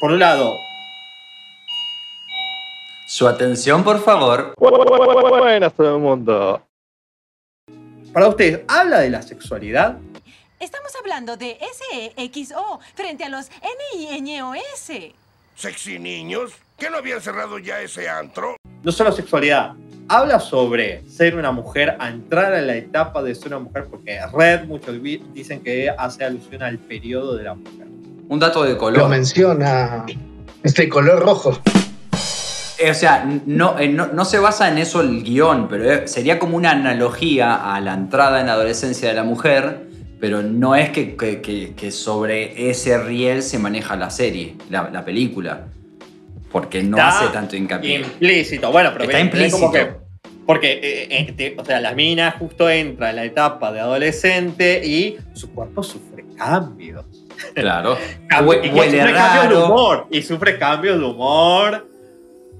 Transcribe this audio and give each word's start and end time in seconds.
por, 0.00 0.10
un 0.10 0.18
lado, 0.18 0.58
su 3.06 3.28
atención, 3.28 3.84
por 3.84 4.02
favor. 4.02 4.54
Buenas 4.58 5.72
todo 5.74 5.94
el 5.94 6.02
mundo. 6.02 6.62
Para 8.12 8.26
ustedes, 8.26 8.62
¿habla 8.66 8.98
de 8.98 9.10
la 9.10 9.22
sexualidad? 9.22 9.98
Estamos 10.58 10.92
hablando 10.96 11.36
de 11.36 11.56
SEXO 12.16 12.80
frente 12.94 13.24
a 13.24 13.28
los 13.28 13.48
NINOS. 14.20 14.60
¿Sexy 15.54 15.98
niños? 16.00 16.52
¿Que 16.76 16.90
no 16.90 16.96
habían 16.96 17.20
cerrado 17.20 17.58
ya 17.58 17.80
ese 17.80 18.08
antro? 18.08 18.56
No 18.82 18.90
solo 18.90 19.12
sexualidad, 19.12 19.74
habla 20.08 20.40
sobre 20.40 21.08
ser 21.08 21.36
una 21.36 21.52
mujer, 21.52 21.96
a 22.00 22.08
entrar 22.08 22.52
a 22.54 22.60
la 22.60 22.74
etapa 22.74 23.22
de 23.22 23.36
ser 23.36 23.48
una 23.48 23.60
mujer, 23.60 23.86
porque 23.88 24.18
Red, 24.32 24.64
muchos 24.64 25.00
dicen 25.32 25.62
que 25.62 25.90
hace 25.90 26.24
alusión 26.24 26.62
al 26.62 26.78
periodo 26.78 27.36
de 27.36 27.44
la 27.44 27.54
mujer. 27.54 27.89
Un 28.30 28.38
dato 28.38 28.62
de 28.62 28.76
color. 28.76 29.02
Lo 29.02 29.08
menciona 29.08 30.06
este 30.62 30.88
color 30.88 31.18
rojo. 31.18 31.60
Eh, 32.78 32.92
o 32.92 32.94
sea, 32.94 33.24
eh, 33.28 33.40
no, 33.44 34.06
no, 34.06 34.24
se 34.24 34.38
basa 34.38 34.70
en 34.70 34.78
eso 34.78 35.00
el 35.00 35.24
guion, 35.24 35.66
pero 35.68 35.92
eh, 35.92 36.06
sería 36.06 36.38
como 36.38 36.56
una 36.56 36.70
analogía 36.70 37.74
a 37.74 37.80
la 37.80 37.92
entrada 37.92 38.38
en 38.40 38.46
la 38.46 38.52
adolescencia 38.52 39.08
de 39.08 39.14
la 39.16 39.24
mujer, 39.24 39.88
pero 40.20 40.42
no 40.42 40.76
es 40.76 40.90
que, 40.90 41.90
sobre 41.90 42.70
ese 42.70 42.98
riel 43.02 43.42
se 43.42 43.58
maneja 43.58 43.96
la 43.96 44.10
serie, 44.10 44.54
la, 44.70 45.04
película. 45.04 45.66
Porque 46.52 46.84
no 46.84 46.98
hace 46.98 47.32
tanto 47.32 47.56
hincapié. 47.56 47.96
Implícito, 47.96 48.70
bueno, 48.70 48.90
pero 48.92 49.06
está 49.06 49.18
implícito. 49.18 49.72
porque, 50.46 51.56
o 51.58 51.64
sea, 51.64 51.80
la 51.80 51.94
mina 51.94 52.36
justo 52.38 52.70
entra 52.70 53.10
en 53.10 53.16
la 53.16 53.24
etapa 53.24 53.72
de 53.72 53.80
adolescente 53.80 54.86
y 54.86 55.18
su 55.32 55.50
cuerpo 55.50 55.82
sufre 55.82 56.24
cambios. 56.36 57.04
Claro. 57.54 57.96
y 58.62 58.68
sufre 58.68 59.12
cambios 59.12 59.48
de 59.48 59.56
humor. 59.56 60.06
Y 60.10 60.22
sufre 60.22 60.58
cambios 60.58 60.98
de 60.98 61.04
humor. 61.04 61.86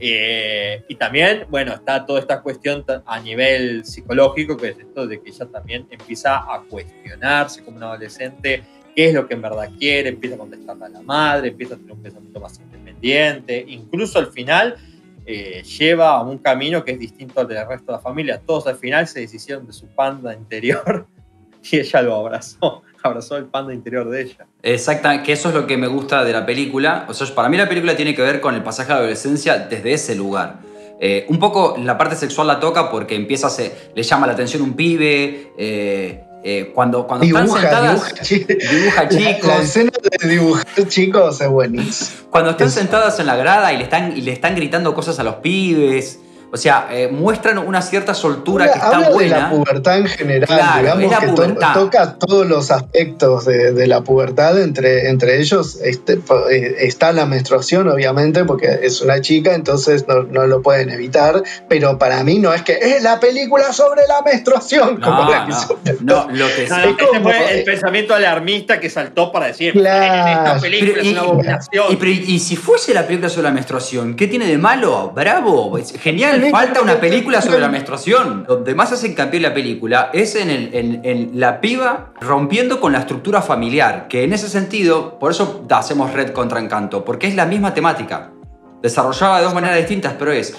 Eh, 0.03 0.83
y 0.89 0.95
también, 0.95 1.45
bueno, 1.51 1.75
está 1.75 2.07
toda 2.07 2.21
esta 2.21 2.41
cuestión 2.41 2.85
a 3.05 3.21
nivel 3.21 3.85
psicológico, 3.85 4.57
que 4.57 4.69
es 4.69 4.79
esto 4.79 5.07
de 5.07 5.21
que 5.21 5.29
ella 5.29 5.47
también 5.47 5.87
empieza 5.91 6.39
a 6.39 6.63
cuestionarse 6.69 7.63
como 7.63 7.77
una 7.77 7.89
adolescente 7.89 8.63
qué 8.95 9.09
es 9.09 9.15
lo 9.15 9.29
que 9.29 9.35
en 9.35 9.43
verdad 9.43 9.71
quiere, 9.79 10.09
empieza 10.09 10.37
a 10.37 10.39
contestarle 10.39 10.87
a 10.87 10.89
la 10.89 11.03
madre, 11.03 11.49
empieza 11.49 11.75
a 11.75 11.77
tener 11.79 11.93
un 11.93 12.03
pensamiento 12.03 12.41
más 12.41 12.59
independiente, 12.59 13.65
incluso 13.69 14.19
al 14.19 14.33
final 14.33 14.77
eh, 15.27 15.63
lleva 15.63 16.17
a 16.17 16.23
un 16.23 16.39
camino 16.39 16.85
que 16.85 16.93
es 16.93 16.99
distinto 16.99 17.41
al 17.41 17.49
del 17.49 17.67
resto 17.67 17.93
de 17.93 17.93
la 17.93 17.99
familia. 18.01 18.41
Todos 18.45 18.67
al 18.67 18.77
final 18.77 19.07
se 19.07 19.21
deshicieron 19.21 19.67
de 19.67 19.73
su 19.73 19.87
panda 19.89 20.35
interior 20.35 21.07
y 21.71 21.79
ella 21.79 22.03
lo 22.03 22.15
abrazó 22.15 22.83
abrazó 23.03 23.37
el 23.37 23.47
panda 23.47 23.73
interior 23.73 24.09
de 24.09 24.23
ella. 24.23 24.47
Exacta, 24.63 25.23
que 25.23 25.33
eso 25.33 25.49
es 25.49 25.55
lo 25.55 25.67
que 25.67 25.77
me 25.77 25.87
gusta 25.87 26.25
de 26.25 26.33
la 26.33 26.47
película. 26.47 27.07
O 27.09 27.15
sea, 27.15 27.27
para 27.35 27.49
mí 27.49 27.57
la 27.57 27.69
película 27.69 27.97
tiene 27.97 28.15
que 28.15 28.23
ver 28.23 28.41
con 28.41 28.55
el 28.55 28.63
pasaje 28.63 28.89
de 28.89 28.95
la 28.95 29.01
adolescencia 29.01 29.59
desde 29.59 29.93
ese 29.93 30.15
lugar. 30.15 30.61
Eh, 31.03 31.25
un 31.29 31.39
poco 31.39 31.77
la 31.79 31.97
parte 31.97 32.15
sexual 32.15 32.47
la 32.47 32.61
toca 32.61 32.91
porque 32.91 33.15
empieza 33.15 33.47
a 33.47 33.51
le 33.95 34.03
llama 34.03 34.27
la 34.27 34.35
atención 34.35 34.63
un 34.63 34.75
pibe. 34.75 35.53
Eh, 35.57 36.25
eh, 36.43 36.73
cuando 36.75 37.07
cuando 37.07 37.27
están 37.27 37.49
sentadas, 37.49 38.15
dibuja, 38.29 39.09
chicos. 39.09 39.47
La, 39.47 39.57
escena 39.59 39.91
de 40.21 40.29
dibujar 40.29 40.89
chicos 40.89 41.41
es 41.41 41.49
buenísima. 41.49 42.29
Cuando 42.31 42.51
están 42.51 42.71
sentadas 42.71 43.19
en 43.19 43.27
la 43.27 43.37
grada 43.37 43.73
y 43.73 43.79
le 43.79 43.85
están, 43.85 44.17
y 44.17 44.21
le 44.21 44.33
están 44.33 44.55
gritando 44.55 44.95
cosas 44.95 45.19
a 45.19 45.25
los 45.25 45.37
pibes. 45.37 46.20
O 46.53 46.57
sea, 46.57 46.89
eh, 46.91 47.09
muestran 47.09 47.59
una 47.59 47.81
cierta 47.81 48.13
soltura 48.13 48.67
que 48.67 48.73
está 48.73 48.89
habla 48.89 49.11
buena. 49.11 49.37
de 49.37 49.43
la 49.43 49.51
pubertad 49.51 49.99
en 49.99 50.07
general, 50.07 50.99
digamos 50.99 51.47
que 51.47 51.57
toca 51.75 52.17
todos 52.17 52.45
los 52.45 52.73
aspectos 52.73 53.45
de, 53.45 53.87
la 53.87 54.03
pubertad, 54.03 54.61
entre, 54.61 55.11
entre 55.11 55.39
ellos 55.41 55.79
este, 55.85 56.15
eh, 56.51 56.77
está 56.81 57.13
la 57.13 57.25
menstruación, 57.27 57.89
obviamente, 57.89 58.45
porque 58.45 58.81
es 58.83 59.01
una 59.01 59.21
chica, 59.21 59.55
entonces 59.55 60.07
no, 60.09 60.47
lo 60.47 60.63
pueden 60.63 60.91
evitar, 60.91 61.43
pero 61.69 61.99
para 61.99 62.25
mí 62.25 62.39
no 62.39 62.53
es 62.53 62.63
que 62.63 62.73
es 62.73 63.03
la 63.03 63.21
película 63.21 63.73
sobre 63.73 64.03
la 64.09 64.23
menstruación, 64.23 64.99
no, 64.99 65.07
como 65.07 65.31
la 65.31 65.47
que 65.47 65.93
no, 66.01 66.27
no, 66.27 66.33
lo 66.33 66.47
que 66.47 66.65
es, 66.65 66.71
este 66.71 67.21
fue 67.21 67.59
el 67.59 67.65
pensamiento 67.65 68.15
alarmista 68.15 68.81
que 68.81 68.91
saltó 68.91 69.31
para 69.31 69.47
decir, 69.47 69.77
esta 69.77 70.59
película 70.61 71.01
es 71.01 71.09
una 71.13 71.21
abominación. 71.21 71.87
Y, 71.91 72.35
y 72.35 72.39
si 72.41 72.57
fuese 72.57 72.93
la 72.93 73.07
película 73.07 73.29
sobre 73.29 73.45
la 73.45 73.53
menstruación, 73.53 74.17
¿qué 74.17 74.27
tiene 74.27 74.47
de 74.47 74.59
malo? 74.59 75.13
Bravo, 75.15 75.79
genial 76.01 76.40
falta 76.51 76.81
una 76.81 77.01
película 77.01 77.41
sobre 77.43 77.61
la 77.61 77.69
menstruación. 77.69 78.45
Donde 78.47 78.75
más 78.75 78.93
hace 78.93 79.09
hincapié 79.09 79.41
la 79.41 79.55
película 79.55 80.11
es 80.13 80.35
en, 80.37 80.51
en, 80.51 81.31
la 81.35 81.61
piba 81.61 82.13
rompiendo 82.21 82.81
con 82.81 82.93
la 82.93 83.01
estructura 83.01 83.43
familiar. 83.43 84.09
Que 84.09 84.25
en 84.25 84.33
ese 84.33 84.49
sentido, 84.49 85.19
por 85.19 85.33
eso 85.33 85.67
hacemos 85.71 86.13
Red 86.13 86.33
contra 86.33 86.61
Encanto, 86.61 87.05
porque 87.05 87.27
es 87.27 87.35
la 87.35 87.47
misma 87.47 87.75
temática. 87.75 88.31
Desarrollada 88.83 89.39
de 89.39 89.45
dos 89.45 89.55
maneras 89.55 89.77
distintas, 89.77 90.15
pero 90.19 90.33
es. 90.33 90.57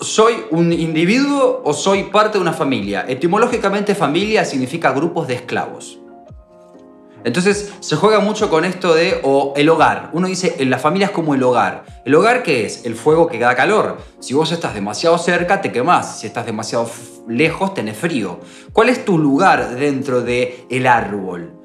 ¿Soy 0.00 0.34
un 0.50 0.72
individuo 0.72 1.60
o 1.62 1.74
soy 1.74 2.04
parte 2.04 2.38
de 2.38 2.42
una 2.42 2.54
familia? 2.54 3.04
Etimológicamente 3.06 3.94
familia 3.94 4.46
significa 4.46 4.92
grupos 4.92 5.28
de 5.28 5.34
esclavos. 5.34 5.99
Entonces 7.24 7.72
se 7.80 7.96
juega 7.96 8.20
mucho 8.20 8.48
con 8.50 8.64
esto 8.64 8.94
de 8.94 9.20
o 9.22 9.52
el 9.56 9.68
hogar. 9.68 10.10
Uno 10.12 10.26
dice, 10.26 10.56
la 10.64 10.78
familia 10.78 11.06
es 11.06 11.12
como 11.12 11.34
el 11.34 11.42
hogar. 11.42 11.84
¿El 12.04 12.14
hogar 12.14 12.42
qué 12.42 12.64
es? 12.66 12.84
El 12.84 12.94
fuego 12.94 13.26
que 13.26 13.38
da 13.38 13.54
calor. 13.54 13.98
Si 14.20 14.34
vos 14.34 14.52
estás 14.52 14.74
demasiado 14.74 15.18
cerca, 15.18 15.60
te 15.60 15.72
quemás. 15.72 16.20
Si 16.20 16.26
estás 16.26 16.46
demasiado 16.46 16.88
lejos, 17.28 17.74
tenés 17.74 17.96
frío. 17.96 18.40
¿Cuál 18.72 18.88
es 18.88 19.04
tu 19.04 19.18
lugar 19.18 19.76
dentro 19.76 20.22
del 20.22 20.66
el 20.70 20.86
árbol? 20.86 21.60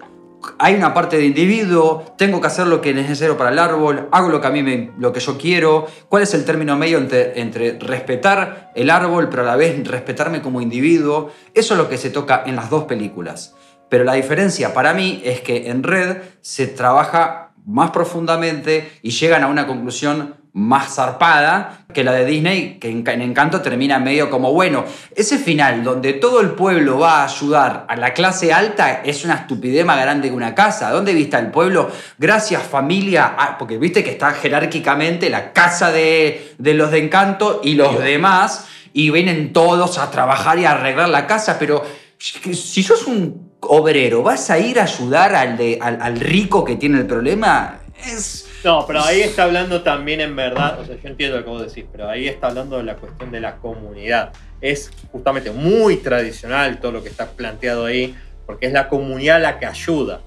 Hay 0.60 0.76
una 0.76 0.94
parte 0.94 1.18
de 1.18 1.26
individuo, 1.26 2.14
tengo 2.18 2.40
que 2.40 2.48
hacer 2.48 2.68
lo 2.68 2.80
que 2.80 2.92
es 2.92 2.96
necesario 2.96 3.36
para 3.36 3.50
el 3.50 3.58
árbol, 3.58 4.08
hago 4.12 4.30
lo 4.30 4.40
que 4.40 4.48
a 4.48 4.52
mí 4.52 4.62
me, 4.62 4.92
lo 5.00 5.12
que 5.12 5.20
yo 5.20 5.40
quiero. 5.40 5.88
¿Cuál 6.08 6.22
es 6.22 6.36
el 6.36 6.46
término 6.46 6.78
medio 6.78 7.00
entre, 7.00 7.40
entre 7.40 7.80
respetar 7.80 8.72
el 8.76 8.92
árbol, 8.92 9.28
pero 9.30 9.42
a 9.42 9.46
la 9.46 9.56
vez 9.56 9.88
respetarme 9.88 10.42
como 10.42 10.62
individuo? 10.62 11.32
Eso 11.54 11.74
es 11.74 11.78
lo 11.80 11.90
que 11.90 11.98
se 11.98 12.12
toca 12.12 12.44
en 12.46 12.56
las 12.56 12.70
dos 12.70 12.84
películas. 12.84 13.56
Pero 13.96 14.04
la 14.04 14.16
diferencia 14.16 14.74
para 14.74 14.94
mí 14.94 15.22
es 15.24 15.40
que 15.40 15.70
en 15.70 15.82
red 15.82 16.18
se 16.42 16.68
trabaja 16.68 17.52
más 17.66 17.92
profundamente 17.92 19.00
y 19.02 19.12
llegan 19.12 19.42
a 19.42 19.48
una 19.48 19.68
conclusión 19.68 20.36
más 20.52 20.96
zarpada 20.96 21.86
que 21.94 22.04
la 22.04 22.12
de 22.12 22.26
Disney, 22.26 22.78
que 22.78 22.90
en 22.90 23.22
Encanto 23.22 23.62
termina 23.62 23.98
medio 23.98 24.30
como, 24.30 24.52
bueno, 24.52 24.84
ese 25.16 25.38
final 25.38 25.86
donde 25.86 26.12
todo 26.12 26.42
el 26.42 26.50
pueblo 26.50 27.00
va 27.00 27.22
a 27.22 27.24
ayudar 27.24 27.86
a 27.88 27.96
la 27.96 28.14
clase 28.14 28.52
alta 28.52 29.02
es 29.06 29.24
una 29.24 29.36
estupidez 29.36 29.86
más 29.86 30.02
grande 30.02 30.28
que 30.28 30.36
una 30.36 30.54
casa. 30.54 30.90
¿Dónde 30.90 31.14
viste 31.14 31.38
el 31.38 31.52
pueblo? 31.52 31.90
Gracias 32.18 32.64
familia, 32.64 33.34
ah, 33.38 33.56
porque 33.58 33.78
viste 33.78 34.04
que 34.04 34.12
está 34.12 34.32
jerárquicamente 34.32 35.30
la 35.30 35.54
casa 35.54 35.90
de, 35.90 36.54
de 36.58 36.74
los 36.74 36.92
de 36.92 36.98
Encanto 36.98 37.62
y 37.64 37.76
los 37.76 37.98
demás, 38.04 38.68
y 38.92 39.10
vienen 39.10 39.54
todos 39.54 39.98
a 39.98 40.12
trabajar 40.12 40.60
y 40.60 40.66
a 40.66 40.72
arreglar 40.72 41.08
la 41.08 41.28
casa, 41.28 41.56
pero 41.58 41.84
si 42.18 42.84
sos 42.84 43.08
un 43.08 43.52
obrero, 43.62 44.24
¿vas 44.24 44.50
a 44.50 44.60
ir 44.60 44.80
a 44.80 44.84
ayudar 44.84 45.36
al, 45.36 45.58
de, 45.58 45.80
al, 45.82 46.20
rico 46.20 46.64
que 46.64 46.76
tiene 46.76 47.00
el 47.00 47.08
problema? 47.08 47.82
Es... 48.06 48.48
No, 48.64 48.86
pero 48.88 49.02
ahí 49.04 49.22
está 49.22 49.44
hablando 49.44 49.84
también 49.84 50.22
en 50.22 50.36
verdad, 50.36 50.80
o 50.80 50.86
sea, 50.86 50.96
yo 51.02 51.08
entiendo 51.08 51.38
lo 51.38 51.44
que 51.44 51.50
vos 51.50 51.66
decís, 51.68 51.86
pero 51.92 52.10
ahí 52.10 52.28
está 52.28 52.48
hablando 52.48 52.78
de 52.78 52.84
la 52.84 52.96
cuestión 52.96 53.32
de 53.32 53.40
la 53.40 53.58
comunidad. 53.58 54.34
Es 54.60 54.90
justamente 55.12 55.52
muy 55.52 55.98
tradicional 55.98 56.80
todo 56.80 56.92
lo 56.92 57.04
que 57.04 57.10
está 57.10 57.28
planteado 57.28 57.86
ahí, 57.86 58.16
porque 58.46 58.66
es 58.68 58.74
la 58.74 58.88
comunidad 58.88 59.42
la 59.42 59.60
que 59.60 59.68
ayuda. 59.68 60.22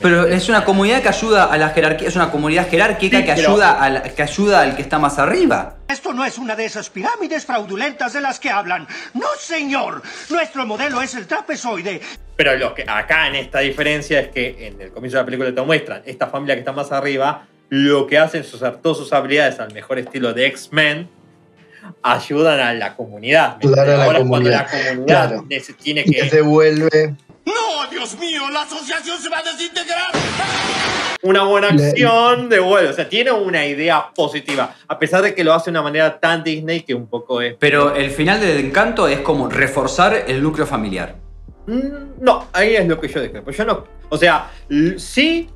Pero 0.00 0.28
es 0.28 0.48
una 0.48 0.64
comunidad 0.64 1.02
que 1.02 1.08
ayuda 1.08 1.46
a 1.46 1.58
la 1.58 1.70
jerarquía, 1.70 2.08
es 2.08 2.14
una 2.14 2.30
comunidad 2.30 2.68
jerárquica 2.68 3.24
que, 3.24 3.32
ayuda 3.32 4.02
que 4.14 4.22
ayuda 4.22 4.60
al 4.60 4.76
que 4.76 4.82
está 4.82 4.98
más 5.00 5.18
arriba. 5.18 5.78
Esto 5.88 6.12
no 6.12 6.24
es 6.24 6.38
una 6.38 6.54
de 6.54 6.66
esas 6.66 6.88
pirámides 6.88 7.44
fraudulentas 7.44 8.12
de 8.12 8.20
las 8.20 8.38
que 8.38 8.48
hablan. 8.48 8.86
No, 9.14 9.26
señor. 9.38 10.02
Nuestro 10.30 10.66
modelo 10.66 11.02
es 11.02 11.14
el 11.16 11.26
trapezoide. 11.26 12.00
Pero 12.36 12.56
lo 12.56 12.74
que 12.74 12.84
acá 12.86 13.26
en 13.26 13.34
esta 13.34 13.58
diferencia 13.58 14.20
es 14.20 14.28
que 14.28 14.68
en 14.68 14.80
el 14.80 14.92
comienzo 14.92 15.16
de 15.16 15.22
la 15.22 15.26
película 15.26 15.52
te 15.52 15.62
muestran 15.62 16.02
esta 16.06 16.28
familia 16.28 16.54
que 16.54 16.60
está 16.60 16.72
más 16.72 16.92
arriba, 16.92 17.48
lo 17.68 18.06
que 18.06 18.18
hacen 18.18 18.42
es 18.42 18.54
usar 18.54 18.76
todas 18.76 18.98
sus 18.98 19.12
habilidades 19.12 19.58
al 19.58 19.72
mejor 19.74 19.98
estilo 19.98 20.32
de 20.32 20.46
X-Men, 20.46 21.08
ayudan 22.02 22.60
a 22.60 22.72
la 22.72 22.94
comunidad. 22.94 23.56
A 23.62 23.66
la 23.66 24.04
Ahora, 24.04 24.18
comunidad. 24.20 24.68
Cuando 24.70 25.06
la 25.06 25.28
comunidad 25.28 25.42
tiene 25.82 26.04
que... 26.04 26.24
Y 26.24 26.28
se 26.28 26.40
vuelve 26.40 27.16
¡No, 27.48 27.90
Dios 27.90 28.18
mío! 28.18 28.50
¡La 28.50 28.62
asociación 28.62 29.18
se 29.18 29.28
va 29.30 29.38
a 29.38 29.42
desintegrar! 29.42 30.12
Una 31.22 31.44
buena 31.44 31.68
acción 31.68 32.48
de 32.48 32.60
vuelo. 32.60 32.90
O 32.90 32.92
sea, 32.92 33.08
tiene 33.08 33.32
una 33.32 33.64
idea 33.64 34.10
positiva. 34.14 34.74
A 34.86 34.98
pesar 34.98 35.22
de 35.22 35.34
que 35.34 35.42
lo 35.42 35.54
hace 35.54 35.66
de 35.66 35.70
una 35.70 35.82
manera 35.82 36.20
tan 36.20 36.44
Disney 36.44 36.82
que 36.82 36.94
un 36.94 37.06
poco 37.06 37.40
es. 37.40 37.56
Pero 37.58 37.94
el 37.94 38.10
final 38.10 38.40
de 38.40 38.60
Encanto 38.60 39.08
es 39.08 39.20
como 39.20 39.48
reforzar 39.48 40.24
el 40.26 40.42
núcleo 40.42 40.66
familiar. 40.66 41.16
Mm, 41.66 42.20
no, 42.20 42.48
ahí 42.52 42.76
es 42.76 42.86
lo 42.86 43.00
que 43.00 43.08
yo 43.08 43.22
Yo 43.24 43.64
no. 43.64 43.84
O 44.10 44.18
sea, 44.18 44.50
sí, 44.98 45.48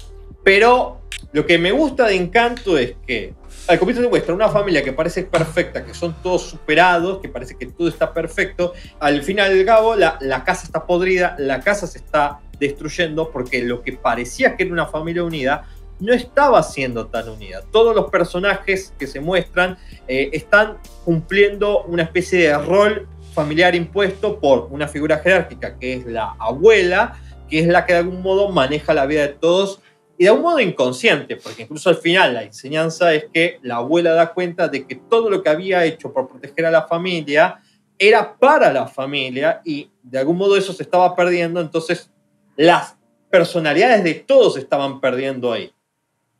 pero 0.42 1.02
lo 1.32 1.46
que 1.46 1.58
me 1.58 1.72
gusta 1.72 2.06
de 2.06 2.16
Encanto 2.16 2.78
es 2.78 2.94
que 3.06 3.34
al 3.72 3.78
comienzo 3.78 4.02
te 4.02 4.08
muestra 4.08 4.34
una 4.34 4.48
familia 4.48 4.82
que 4.82 4.92
parece 4.92 5.24
perfecta, 5.24 5.84
que 5.84 5.94
son 5.94 6.14
todos 6.22 6.42
superados, 6.42 7.20
que 7.20 7.28
parece 7.28 7.56
que 7.56 7.66
todo 7.66 7.88
está 7.88 8.12
perfecto. 8.12 8.74
Al 9.00 9.22
final 9.22 9.56
del 9.56 9.64
cabo, 9.64 9.96
la, 9.96 10.18
la 10.20 10.44
casa 10.44 10.64
está 10.64 10.86
podrida, 10.86 11.34
la 11.38 11.60
casa 11.60 11.86
se 11.86 11.98
está 11.98 12.40
destruyendo 12.58 13.30
porque 13.30 13.62
lo 13.62 13.82
que 13.82 13.92
parecía 13.92 14.56
que 14.56 14.64
era 14.64 14.72
una 14.72 14.86
familia 14.86 15.24
unida 15.24 15.66
no 16.00 16.12
estaba 16.12 16.62
siendo 16.62 17.06
tan 17.06 17.28
unida. 17.28 17.62
Todos 17.70 17.94
los 17.94 18.10
personajes 18.10 18.92
que 18.98 19.06
se 19.06 19.20
muestran 19.20 19.78
eh, 20.08 20.30
están 20.32 20.78
cumpliendo 21.04 21.84
una 21.84 22.02
especie 22.02 22.48
de 22.48 22.58
rol 22.58 23.08
familiar 23.32 23.74
impuesto 23.74 24.38
por 24.38 24.68
una 24.70 24.88
figura 24.88 25.18
jerárquica 25.18 25.78
que 25.78 25.94
es 25.94 26.06
la 26.06 26.34
abuela, 26.38 27.14
que 27.48 27.60
es 27.60 27.66
la 27.66 27.86
que 27.86 27.94
de 27.94 28.00
algún 28.00 28.20
modo 28.20 28.50
maneja 28.50 28.92
la 28.92 29.06
vida 29.06 29.22
de 29.22 29.28
todos 29.28 29.80
y 30.18 30.24
de 30.24 30.30
un 30.30 30.42
modo 30.42 30.60
inconsciente, 30.60 31.36
porque 31.36 31.62
incluso 31.62 31.88
al 31.90 31.96
final 31.96 32.34
la 32.34 32.42
enseñanza 32.42 33.12
es 33.14 33.26
que 33.32 33.58
la 33.62 33.76
abuela 33.76 34.12
da 34.12 34.32
cuenta 34.32 34.68
de 34.68 34.86
que 34.86 34.96
todo 34.96 35.30
lo 35.30 35.42
que 35.42 35.48
había 35.48 35.84
hecho 35.84 36.12
por 36.12 36.28
proteger 36.28 36.66
a 36.66 36.70
la 36.70 36.86
familia 36.86 37.60
era 37.98 38.36
para 38.36 38.72
la 38.72 38.86
familia 38.86 39.60
y 39.64 39.90
de 40.02 40.18
algún 40.18 40.36
modo 40.36 40.56
eso 40.56 40.72
se 40.72 40.82
estaba 40.82 41.14
perdiendo, 41.14 41.60
entonces 41.60 42.10
las 42.56 42.96
personalidades 43.30 44.04
de 44.04 44.14
todos 44.14 44.56
estaban 44.56 45.00
perdiendo 45.00 45.52
ahí. 45.52 45.72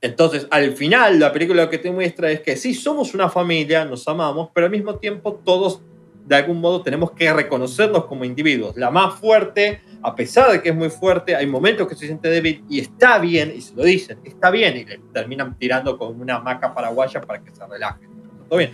Entonces, 0.01 0.49
al 0.51 0.77
final, 0.77 1.21
la 1.21 1.33
película 1.33 1.63
lo 1.65 1.71
que 1.71 1.79
te 1.79 1.93
muestra 1.93 2.31
es 2.31 2.41
que 2.41 2.57
sí, 2.57 2.75
somos 2.75 3.15
una 3.15 3.31
familia, 3.31 3.85
nos 3.85 4.07
amamos, 4.09 4.51
pero 4.53 4.67
al 4.67 4.73
mismo 4.73 4.97
tiempo 4.97 5.41
todos, 5.45 5.81
de 6.25 6.37
algún 6.37 6.61
modo, 6.61 6.83
tenemos 6.83 7.13
que 7.13 7.33
reconocernos 7.33 8.07
como 8.07 8.25
individuos. 8.25 8.77
La 8.77 8.91
más 8.91 9.15
fuerte, 9.19 9.83
a 10.03 10.15
pesar 10.15 10.53
de 10.53 10.63
que 10.63 10.71
es 10.71 10.75
muy 10.75 10.91
fuerte, 10.91 11.35
hay 11.35 11.47
momentos 11.47 11.89
que 11.89 11.95
se 11.95 12.07
siente 12.07 12.29
débil 12.29 12.65
y 12.69 12.81
está 12.81 13.19
bien, 13.19 13.53
y 13.57 13.61
se 13.61 13.75
lo 13.75 13.85
dicen, 13.85 14.19
está 14.25 14.51
bien, 14.51 14.77
y 14.77 14.85
le 14.85 14.99
terminan 15.13 15.59
tirando 15.59 15.99
con 15.99 16.21
una 16.21 16.39
maca 16.39 16.75
paraguaya 16.75 17.21
para 17.21 17.43
que 17.43 17.55
se 17.55 17.67
relaje. 17.67 18.07
Todo 18.49 18.59
bien. 18.59 18.73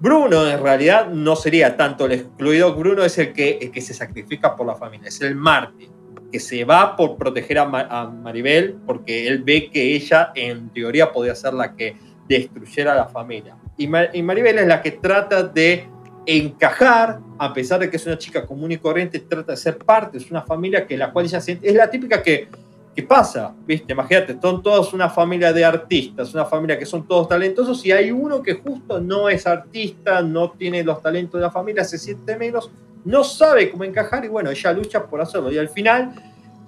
Bruno 0.00 0.48
en 0.48 0.62
realidad 0.62 1.08
no 1.08 1.34
sería 1.34 1.76
tanto 1.76 2.06
el 2.06 2.12
excluido, 2.12 2.74
Bruno 2.74 3.04
es 3.04 3.18
el 3.18 3.32
que, 3.32 3.58
el 3.60 3.70
que 3.70 3.80
se 3.80 3.94
sacrifica 3.94 4.54
por 4.54 4.66
la 4.66 4.76
familia, 4.76 5.08
es 5.08 5.20
el 5.20 5.34
mártir 5.34 5.90
que 6.30 6.40
se 6.40 6.64
va 6.64 6.96
por 6.96 7.16
proteger 7.16 7.58
a, 7.58 7.66
Maribel 7.66 8.78
porque 8.86 9.26
él 9.26 9.42
ve 9.42 9.70
que 9.70 9.94
ella 9.94 10.32
en 10.34 10.68
teoría 10.70 11.10
podía 11.10 11.34
ser 11.34 11.54
la 11.54 11.74
que 11.74 11.96
destruyera 12.28 12.92
a 12.92 12.96
la 12.96 13.08
familia. 13.08 13.56
Y, 13.76 13.86
Maribel 13.86 14.58
es 14.58 14.66
la 14.66 14.82
que 14.82 14.92
trata 14.92 15.42
de 15.42 15.88
encajar, 16.28 17.20
a 17.38 17.54
pesar 17.54 17.80
de 17.80 17.88
que 17.88 17.96
es 17.96 18.04
una 18.04 18.18
chica 18.18 18.44
común 18.44 18.70
y 18.70 18.76
corriente, 18.76 19.18
trata 19.18 19.52
de 19.52 19.56
ser 19.56 19.78
parte, 19.78 20.18
es 20.18 20.30
una 20.30 20.42
familia 20.42 20.86
que 20.86 20.94
la 20.94 21.10
cual 21.10 21.24
ella 21.24 21.40
siente, 21.40 21.66
es 21.66 21.74
la 21.74 21.90
típica 21.90 22.22
que, 22.22 22.48
que 22.94 23.02
pasa, 23.02 23.54
¿viste? 23.66 23.94
Imagínate, 23.94 24.36
son 24.38 24.62
todos 24.62 24.92
una 24.92 25.08
familia 25.08 25.54
de 25.54 25.64
artistas, 25.64 26.34
una 26.34 26.44
familia 26.44 26.78
que 26.78 26.84
son 26.84 27.08
todos 27.08 27.28
talentosos 27.28 27.84
y 27.86 27.92
hay 27.92 28.10
uno 28.10 28.42
que 28.42 28.54
justo 28.54 29.00
no 29.00 29.30
es 29.30 29.46
artista, 29.46 30.20
no 30.20 30.50
tiene 30.50 30.84
los 30.84 31.00
talentos 31.00 31.40
de 31.40 31.46
la 31.46 31.50
familia, 31.50 31.82
se 31.82 31.96
siente 31.96 32.36
menos, 32.36 32.70
no 33.06 33.24
sabe 33.24 33.70
cómo 33.70 33.84
encajar 33.84 34.26
y 34.26 34.28
bueno, 34.28 34.50
ella 34.50 34.72
lucha 34.72 35.06
por 35.06 35.22
hacerlo. 35.22 35.50
Y 35.50 35.56
al 35.56 35.70
final, 35.70 36.12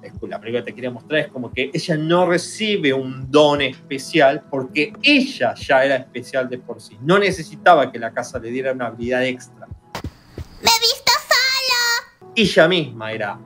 la 0.03 0.41
película 0.41 0.65
que 0.65 0.71
te 0.71 0.75
quería 0.75 0.91
mostrar 0.91 1.21
es 1.21 1.29
como 1.29 1.53
que 1.53 1.71
ella 1.73 1.97
no 1.97 2.27
recibe 2.27 2.93
un 2.93 3.31
don 3.31 3.61
especial 3.61 4.45
porque 4.51 4.93
ella 5.03 5.55
ya 5.55 5.85
era 5.85 5.97
especial 5.97 6.49
de 6.49 6.59
por 6.59 6.81
sí. 6.81 6.97
No 7.03 7.19
necesitaba 7.19 7.91
que 7.91 7.99
la 7.99 8.13
casa 8.13 8.39
le 8.39 8.51
diera 8.51 8.73
una 8.73 8.87
habilidad 8.87 9.25
extra. 9.25 9.67
¡Me 9.67 10.71
he 10.71 10.81
visto 10.81 11.13
sola! 11.29 12.31
Ella 12.35 12.69
misma 12.69 13.13
era 13.13 13.39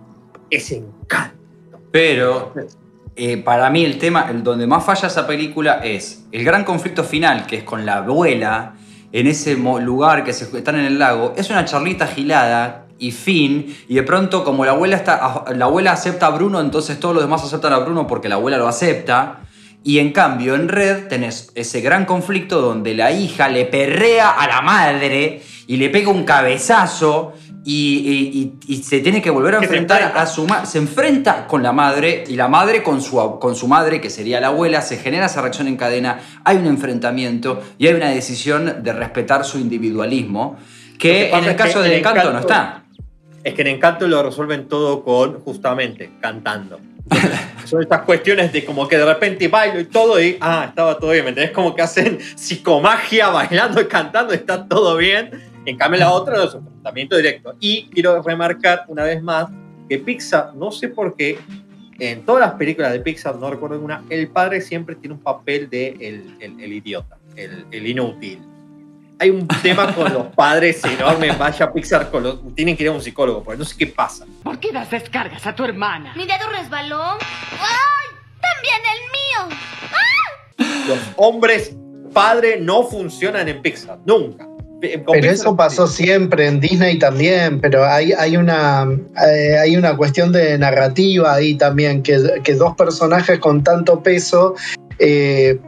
ese 0.51 0.77
encanto. 0.77 1.37
Pero 1.91 2.53
eh, 3.17 3.37
para 3.39 3.71
mí 3.71 3.85
el 3.85 3.99
tema, 3.99 4.29
el 4.31 4.43
donde 4.43 4.67
más 4.67 4.85
falla 4.85 5.09
esa 5.09 5.27
película 5.27 5.81
es 5.85 6.25
el 6.33 6.45
gran 6.45 6.65
conflicto 6.65 7.05
final, 7.05 7.47
que 7.47 7.59
es 7.59 7.65
con 7.65 7.87
la 7.87 7.99
abuela 7.99 8.75
en 9.13 9.29
ese 9.29 9.55
lugar 9.55 10.25
que 10.25 10.33
se, 10.33 10.45
están 10.57 10.75
en 10.75 10.87
el 10.87 10.99
lago, 10.99 11.35
es 11.37 11.49
una 11.49 11.65
charlita 11.65 12.09
gilada 12.09 12.84
y 12.99 13.11
fin, 13.11 13.77
y 13.89 13.95
de 13.95 14.03
pronto 14.03 14.45
como 14.45 14.65
la 14.65 14.73
abuela, 14.73 14.97
está, 14.97 15.45
la 15.55 15.65
abuela 15.65 15.93
acepta 15.93 16.27
a 16.27 16.31
Bruno, 16.31 16.61
entonces 16.61 16.99
todos 17.01 17.15
los 17.15 17.25
demás 17.25 17.43
aceptan 17.45 17.73
a 17.73 17.79
Bruno 17.79 18.07
porque 18.07 18.29
la 18.29 18.37
abuela 18.37 18.59
lo 18.59 18.69
acepta, 18.69 19.41
y 19.85 19.99
en 19.99 20.13
cambio 20.13 20.55
en 20.55 20.69
Red 20.69 21.09
tenés 21.09 21.53
ese 21.55 21.83
gran 21.83 22.07
conflicto 22.07 22.63
donde 22.63 22.95
la 22.95 23.13
hija 23.13 23.49
le 23.51 23.67
perrea 23.67 24.31
a 24.31 24.49
la 24.49 24.63
madre 24.63 25.43
y 25.67 25.77
le 25.77 25.91
pega 25.91 26.11
un 26.11 26.25
cabezazo 26.25 27.35
y, 27.67 28.53
se 28.83 29.01
tiene 29.01 29.23
que 29.23 29.31
volver 29.31 29.55
a 29.55 29.59
enfrentar 29.59 30.13
a 30.17 30.27
su 30.27 30.47
madre. 30.47 30.67
Se 30.67 30.79
enfrenta 30.79 31.47
con 31.47 31.63
la 31.63 31.73
madre 31.73 32.25
y 32.27 32.37
la 32.37 32.49
madre 32.49 32.83
con 32.83 33.01
su, 33.01 33.39
con 33.41 33.57
su 33.57 33.69
madre, 33.69 34.01
que 34.01 34.11
sería 34.11 34.41
la 34.41 34.49
abuela, 34.49 34.83
se 34.83 34.99
genera 34.99 35.27
esa 35.27 35.43
reacción 35.43 35.69
en 35.69 35.77
cadena, 35.77 36.19
hay 36.45 36.57
un 36.57 36.67
enfrentamiento 36.67 37.63
y 37.79 37.87
hay 37.87 37.95
una 37.95 38.11
decisión 38.11 38.83
de 38.83 38.93
respetar 38.93 39.45
su 39.45 39.59
individualismo, 39.59 40.57
que 40.99 41.31
en 41.31 41.45
el 41.45 41.57
caso 41.57 41.83
de 41.83 41.99
Encanto, 41.99 42.33
no 42.33 42.41
está. 42.41 42.84
Es 43.45 43.55
que 43.55 43.63
en 43.63 43.69
Encanto 43.69 44.09
lo 44.09 44.23
resuelven 44.23 44.67
todo 44.67 45.05
con, 45.05 45.41
justamente, 45.41 46.11
cantando. 46.21 46.81
Son 47.67 47.83
estas 47.83 48.01
cuestiones 48.03 48.53
de 48.53 48.65
como 48.65 48.89
que 48.89 48.97
de 48.97 49.05
repente 49.05 49.49
bailo 49.49 49.79
y 49.79 49.85
todo 49.85 50.21
y, 50.21 50.37
ah, 50.41 50.67
estaba 50.69 50.99
todo 50.99 51.11
bien, 51.11 51.25
¿me 51.25 51.29
entendés? 51.31 51.53
Como 51.53 51.75
que 51.75 51.83
hacen 51.83 52.19
psicomagia 52.35 53.29
bailando 53.29 53.81
y 53.81 53.87
cantando, 53.87 54.33
está 54.33 54.67
todo 54.67 54.97
bien 54.97 55.31
en 55.67 55.79
cambio, 55.79 56.01
la 56.01 56.13
otra 56.13 56.45
es 56.45 56.55
enfrentamiento 56.55 57.17
directo. 57.17 57.55
Y 57.59 57.89
quiero 57.89 58.23
remarcar 58.23 58.85
una 58.89 59.05
vez 59.05 59.23
más 59.23 59.49
que 59.89 59.99
Pixar, 59.99 60.55
no 60.55 60.71
sé 60.71 60.89
por 60.89 61.17
qué, 61.17 61.39
en 61.99 62.25
todas 62.25 62.47
las 62.47 62.55
películas 62.55 62.93
de 62.93 63.01
Pixar, 63.01 63.37
no 63.37 63.51
recuerdo 63.51 63.77
ninguna, 63.77 64.03
el 64.11 64.29
padre 64.29 64.61
siempre 64.61 64.95
tiene 64.97 65.15
un 65.15 65.23
papel 65.23 65.71
de 65.71 65.97
el, 66.01 66.37
el, 66.41 66.73
idiota, 66.73 67.19
el, 67.37 67.67
el, 67.71 67.87
inútil. 67.87 68.41
Hay 69.19 69.31
un 69.31 69.47
tema 69.63 69.95
con 69.95 70.13
los 70.13 70.27
padres 70.35 70.85
enorme, 70.85 71.31
vaya 71.33 71.73
Pixar, 71.73 72.11
con 72.11 72.23
los, 72.25 72.55
tienen 72.55 72.77
que 72.77 72.83
ir 72.83 72.89
a 72.89 72.93
un 72.93 73.01
psicólogo, 73.01 73.43
porque 73.43 73.59
no 73.59 73.65
sé 73.65 73.77
qué 73.79 73.87
pasa. 73.87 74.27
¿Por 74.43 74.59
qué 74.59 74.73
das 74.73 74.91
descargas 74.91 75.47
a 75.47 75.55
tu 75.55 75.65
hermana? 75.65 76.15
Mi 76.17 76.27
dedo 76.27 76.49
resbaló. 76.51 77.01
¡Ay! 77.01 78.09
También 78.41 78.81
el 78.95 79.49
mío. 79.49 79.59
¡Ah! 79.93 80.89
Los 80.89 80.99
hombres 81.17 81.77
padre 82.13 82.59
no 82.61 82.85
funcionan 82.85 83.49
en 83.49 83.63
Pixar, 83.63 83.99
nunca. 84.05 84.47
Pero 84.81 85.31
eso 85.31 85.57
pasó 85.57 85.87
siempre 85.87 86.47
en 86.47 86.61
Disney 86.61 86.99
también, 86.99 87.61
pero 87.61 87.87
hay, 87.87 88.13
hay, 88.13 88.37
una, 88.37 88.87
eh, 89.27 89.57
hay 89.59 89.77
una 89.77 89.97
cuestión 89.97 90.31
de 90.31 90.59
narrativa 90.59 91.35
ahí 91.35 91.55
también, 91.55 92.03
que, 92.03 92.19
que 92.43 92.55
dos 92.55 92.77
personajes 92.77 93.39
con 93.39 93.65
tanto 93.65 94.03
peso 94.03 94.55
eh, 94.99 95.59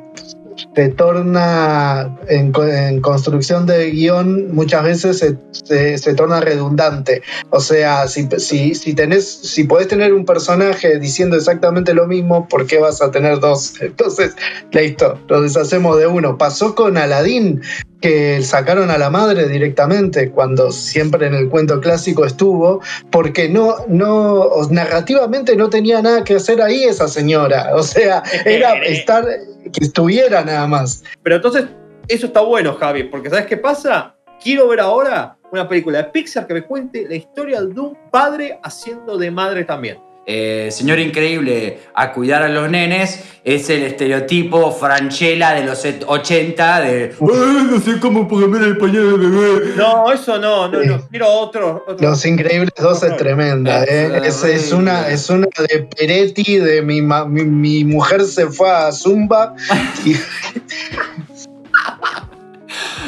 se 0.74 0.88
torna 0.90 2.16
en, 2.28 2.52
construcción 3.00 3.66
de 3.66 3.90
guion 3.90 4.54
muchas 4.54 4.84
veces 4.84 5.18
se, 5.18 5.98
se, 5.98 6.14
torna 6.14 6.40
redundante. 6.40 7.22
O 7.50 7.60
sea, 7.60 8.06
si, 8.08 8.28
si, 8.38 8.74
si, 8.74 8.94
tenés, 8.94 9.26
si 9.26 9.64
podés 9.64 9.88
tener 9.88 10.12
un 10.12 10.24
personaje 10.24 10.98
diciendo 10.98 11.36
exactamente 11.36 11.94
lo 11.94 12.06
mismo, 12.06 12.48
¿por 12.48 12.66
qué 12.66 12.78
vas 12.78 13.02
a 13.02 13.10
tener 13.10 13.40
dos? 13.40 13.80
Entonces, 13.80 14.34
listo, 14.72 15.18
lo 15.28 15.42
deshacemos 15.42 15.98
de 15.98 16.06
uno. 16.06 16.38
Pasó 16.38 16.74
con 16.74 16.96
Aladdin, 16.96 17.62
que 18.00 18.42
sacaron 18.42 18.90
a 18.90 18.98
la 18.98 19.10
madre 19.10 19.48
directamente 19.48 20.30
cuando 20.30 20.70
siempre 20.70 21.26
en 21.26 21.34
el 21.34 21.48
cuento 21.48 21.80
clásico 21.80 22.24
estuvo, 22.24 22.80
porque 23.10 23.48
no, 23.48 23.76
no, 23.88 24.50
narrativamente 24.70 25.56
no 25.56 25.70
tenía 25.70 26.02
nada 26.02 26.24
que 26.24 26.34
hacer 26.34 26.60
ahí 26.60 26.84
esa 26.84 27.08
señora. 27.08 27.74
O 27.74 27.82
sea, 27.82 28.22
era 28.44 28.74
estar 28.84 29.24
que 29.72 29.84
estuviera 29.84 30.44
nada 30.44 30.66
más. 30.66 31.04
Pero 31.22 31.36
entonces, 31.36 31.66
eso 32.08 32.26
está 32.26 32.40
bueno, 32.40 32.74
Javi, 32.74 33.04
porque 33.04 33.30
¿sabes 33.30 33.46
qué 33.46 33.56
pasa? 33.56 34.14
Quiero 34.42 34.68
ver 34.68 34.80
ahora 34.80 35.36
una 35.50 35.68
película 35.68 35.98
de 35.98 36.04
Pixar 36.04 36.46
que 36.46 36.54
me 36.54 36.62
cuente 36.62 37.06
la 37.08 37.14
historia 37.14 37.62
de 37.62 37.80
un 37.80 37.96
padre 38.10 38.58
haciendo 38.62 39.16
de 39.16 39.30
madre 39.30 39.64
también. 39.64 39.98
Eh, 40.28 40.70
señor 40.72 40.98
increíble 40.98 41.78
a 41.94 42.12
cuidar 42.12 42.42
a 42.42 42.48
los 42.48 42.68
nenes 42.68 43.22
es 43.44 43.70
el 43.70 43.84
estereotipo 43.84 44.72
franchela 44.72 45.54
de 45.54 45.64
los 45.64 45.86
80 46.04 46.80
de 46.80 47.14
no 47.20 47.80
sé 47.80 48.00
cómo 48.00 48.26
poner 48.26 48.60
el 48.60 48.76
pañal 48.76 49.20
de 49.20 49.28
bebé. 49.28 49.74
No, 49.76 50.12
eso 50.12 50.36
no, 50.38 50.66
no, 50.66 50.82
no. 50.82 51.06
Quiero 51.08 51.28
otro, 51.28 51.86
Los 52.00 52.26
Increíbles 52.26 52.72
2 52.76 53.02
es 53.04 53.16
tremenda, 53.18 53.84
¿eh? 53.84 54.20
es, 54.24 54.72
una, 54.72 55.08
es 55.08 55.30
una 55.30 55.46
de 55.68 55.88
Peretti, 55.96 56.58
de 56.58 56.82
mi, 56.82 57.00
mi, 57.02 57.84
mujer 57.84 58.24
se 58.24 58.48
fue 58.48 58.68
a 58.68 58.90
Zumba. 58.90 59.54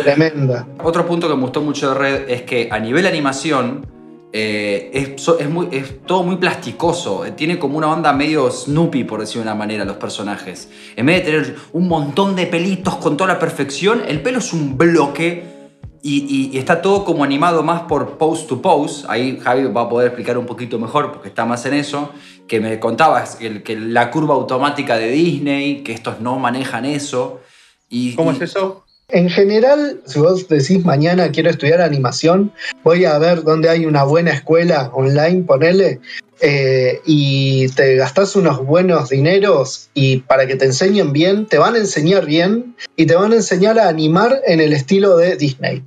tremenda. 0.04 0.68
Otro 0.84 1.04
punto 1.04 1.28
que 1.28 1.34
me 1.34 1.42
gustó 1.42 1.62
mucho 1.62 1.88
de 1.88 1.98
Red 1.98 2.30
es 2.30 2.42
que 2.42 2.68
a 2.70 2.78
nivel 2.78 3.08
animación 3.08 3.97
eh, 4.32 4.90
es, 4.92 5.48
muy, 5.48 5.68
es, 5.72 6.02
todo 6.04 6.22
muy 6.22 6.36
plasticoso, 6.36 7.24
eh, 7.24 7.32
tiene 7.32 7.58
como 7.58 7.78
una 7.78 7.90
onda 7.90 8.12
medio 8.12 8.50
Snoopy, 8.50 9.04
por 9.04 9.20
decirlo 9.20 9.42
de 9.42 9.48
una 9.48 9.54
manera, 9.54 9.84
los 9.84 9.96
personajes. 9.96 10.68
En 10.96 11.06
vez 11.06 11.24
de 11.24 11.32
tener 11.32 11.56
un 11.72 11.88
montón 11.88 12.36
de 12.36 12.46
pelitos 12.46 12.96
con 12.96 13.16
toda 13.16 13.32
la 13.32 13.38
perfección, 13.38 14.02
el 14.06 14.20
pelo 14.20 14.38
es 14.38 14.52
un 14.52 14.76
bloque 14.76 15.56
y, 16.02 16.56
está 16.56 16.80
todo 16.80 17.04
como 17.04 17.24
animado 17.24 17.62
más 17.62 17.82
por 17.82 18.18
pose 18.18 18.46
to 18.46 18.62
pose. 18.62 19.04
Ahí 19.08 19.38
Javi 19.42 19.64
va 19.64 19.82
a 19.82 19.88
poder 19.88 20.08
explicar 20.08 20.38
un 20.38 20.46
poquito 20.46 20.78
mejor 20.78 21.12
porque 21.12 21.28
está 21.28 21.44
más 21.44 21.64
en 21.66 21.74
eso. 21.74 22.12
Que 22.46 22.60
me 22.60 22.78
contabas 22.78 23.36
que, 23.36 23.62
que 23.62 23.76
la 23.76 24.10
curva 24.10 24.34
automática 24.34 24.96
de 24.96 25.10
Disney, 25.10 25.82
que 25.82 25.92
estos 25.92 26.20
no 26.20 26.38
manejan 26.38 26.84
eso. 26.84 27.40
Y, 27.88 28.14
¿Cómo 28.14 28.30
es 28.30 28.40
eso? 28.40 28.84
En 29.10 29.30
general, 29.30 30.02
si 30.04 30.18
vos 30.18 30.46
decís 30.48 30.84
mañana 30.84 31.30
quiero 31.30 31.48
estudiar 31.48 31.80
animación, 31.80 32.52
voy 32.84 33.06
a 33.06 33.16
ver 33.16 33.42
dónde 33.42 33.70
hay 33.70 33.86
una 33.86 34.04
buena 34.04 34.32
escuela 34.32 34.90
online, 34.92 35.44
ponele, 35.44 36.00
eh, 36.42 37.00
y 37.06 37.68
te 37.68 37.96
gastás 37.96 38.36
unos 38.36 38.64
buenos 38.66 39.08
dineros 39.08 39.88
y 39.94 40.18
para 40.18 40.46
que 40.46 40.56
te 40.56 40.66
enseñen 40.66 41.14
bien, 41.14 41.46
te 41.46 41.56
van 41.56 41.74
a 41.74 41.78
enseñar 41.78 42.26
bien 42.26 42.76
y 42.96 43.06
te 43.06 43.14
van 43.14 43.32
a 43.32 43.36
enseñar 43.36 43.78
a 43.78 43.88
animar 43.88 44.42
en 44.46 44.60
el 44.60 44.74
estilo 44.74 45.16
de 45.16 45.36
Disney, 45.36 45.82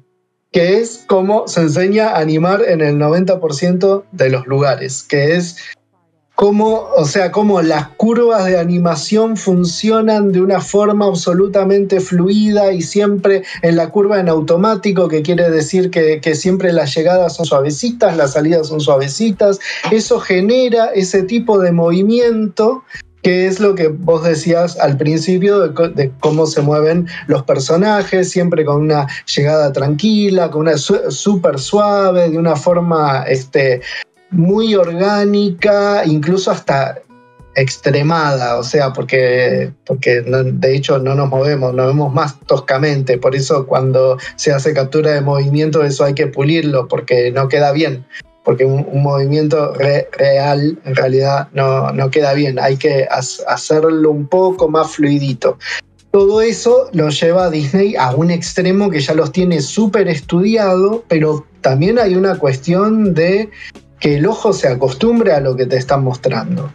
que 0.52 0.80
es 0.80 1.04
como 1.06 1.48
se 1.48 1.62
enseña 1.62 2.10
a 2.10 2.22
animar 2.22 2.64
en 2.68 2.82
el 2.82 2.96
90% 2.96 4.04
de 4.12 4.30
los 4.30 4.48
lugares, 4.48 5.04
que 5.04 5.36
es 5.36 5.58
cómo, 6.42 6.90
o 6.98 7.06
sea, 7.06 7.32
cómo 7.32 7.62
las 7.62 7.90
curvas 7.98 8.46
de 8.46 8.58
animación 8.58 9.38
funcionan 9.38 10.32
de 10.32 10.42
una 10.42 10.60
forma 10.60 11.06
absolutamente 11.06 12.00
fluida 12.00 12.74
y 12.74 12.82
siempre 12.82 13.44
en 13.62 13.76
la 13.76 13.92
curva 13.92 14.20
en 14.20 14.28
automático, 14.28 15.08
que 15.08 15.22
quiere 15.22 15.52
decir 15.52 15.92
que, 15.92 16.20
siempre 16.34 16.74
las 16.74 16.96
llegadas 16.96 17.36
son 17.36 17.46
suavecitas, 17.46 18.18
las 18.18 18.34
salidas 18.34 18.70
son 18.70 18.80
suavecitas. 18.80 19.60
Eso 19.92 20.20
genera 20.20 20.88
ese 20.96 21.22
tipo 21.22 21.60
de 21.60 21.72
movimiento 21.72 22.84
que 23.22 23.46
es 23.46 23.60
lo 23.60 23.76
que 23.76 23.90
vos 23.90 24.24
decías 24.24 24.80
al 24.80 24.98
principio 24.98 25.60
de, 25.60 26.12
cómo 26.22 26.48
se 26.48 26.64
mueven 26.64 27.06
los 27.28 27.44
personajes, 27.44 28.32
siempre 28.32 28.66
con 28.66 28.82
una 28.82 29.06
llegada 29.36 29.72
tranquila, 29.72 30.50
con 30.50 30.62
una 30.62 30.76
súper 30.78 31.60
suave, 31.60 32.32
de 32.32 32.40
una 32.40 32.56
forma 32.56 33.26
este, 33.28 33.82
muy 34.32 34.76
orgánica, 34.76 36.04
incluso 36.06 36.52
hasta 36.52 37.02
extremada, 37.56 38.58
o 38.58 38.64
sea, 38.64 38.94
porque, 38.94 39.72
porque 39.86 40.22
de 40.22 40.76
hecho 40.76 41.00
no 41.00 41.16
nos 41.16 41.30
movemos, 41.30 41.74
nos 41.74 41.88
vemos 41.88 42.14
más 42.14 42.40
toscamente, 42.42 43.18
por 43.18 43.36
eso 43.36 43.68
cuando 43.68 44.18
se 44.36 44.54
hace 44.54 44.74
captura 44.74 45.12
de 45.12 45.22
movimiento 45.22 45.84
eso 45.84 46.06
hay 46.06 46.14
que 46.14 46.28
pulirlo, 46.28 46.88
porque 46.88 47.32
no 47.32 47.50
queda 47.50 47.74
bien, 47.74 48.06
porque 48.44 48.64
un, 48.66 49.04
movimiento 49.04 49.74
real 49.74 50.80
en 50.86 50.96
realidad 50.96 51.50
no, 51.54 51.92
no, 51.92 52.10
queda 52.10 52.34
bien, 52.34 52.58
hay 52.58 52.78
que 52.78 53.08
hacerlo 53.10 54.12
un 54.12 54.28
poco 54.28 54.70
más 54.70 54.92
fluidito. 54.92 55.58
Todo 56.12 56.42
eso 56.42 56.90
lo 56.92 57.10
lleva 57.10 57.46
a 57.46 57.50
Disney 57.50 57.96
a 57.96 58.14
un 58.14 58.32
extremo 58.32 58.90
que 58.90 59.00
ya 59.00 59.14
los 59.14 59.32
tiene 59.32 59.62
súper 59.62 60.10
estudiado, 60.10 61.06
pero 61.08 61.46
también 61.62 62.00
hay 62.00 62.16
una 62.16 62.38
cuestión 62.38 63.14
de 63.14 63.50
que 64.02 64.16
el 64.16 64.26
ojo 64.26 64.52
se 64.52 64.68
acostumbre 64.68 65.32
a 65.32 65.40
lo 65.40 65.56
que 65.56 65.66
te 65.66 65.78
están 65.78 66.04
mostrando. 66.04 66.74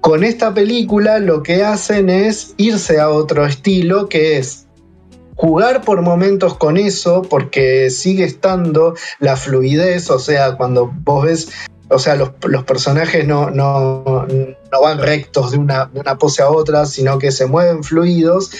Con 0.00 0.22
esta 0.22 0.54
película 0.54 1.18
lo 1.18 1.42
que 1.42 1.64
hacen 1.64 2.08
es 2.08 2.54
irse 2.58 3.00
a 3.00 3.08
otro 3.08 3.44
estilo 3.44 4.08
que 4.08 4.38
es 4.38 4.66
jugar 5.34 5.80
por 5.82 6.02
momentos 6.02 6.56
con 6.56 6.76
eso 6.76 7.22
porque 7.22 7.88
sigue 7.88 8.24
estando 8.24 8.94
la 9.18 9.36
fluidez, 9.36 10.10
o 10.10 10.18
sea, 10.18 10.56
cuando 10.56 10.92
vos 11.02 11.24
ves, 11.24 11.48
o 11.88 11.98
sea, 11.98 12.14
los, 12.14 12.30
personajes 12.64 13.26
no, 13.26 13.50
no, 13.50 14.26
van 14.70 14.98
rectos 14.98 15.52
de 15.52 15.58
una, 15.58 15.86
de 15.86 16.00
una 16.00 16.18
pose 16.18 16.42
a 16.42 16.50
otra, 16.50 16.84
sino 16.84 17.18
que 17.18 17.32
se 17.32 17.46
mueven 17.46 17.82
fluidos, 17.82 18.50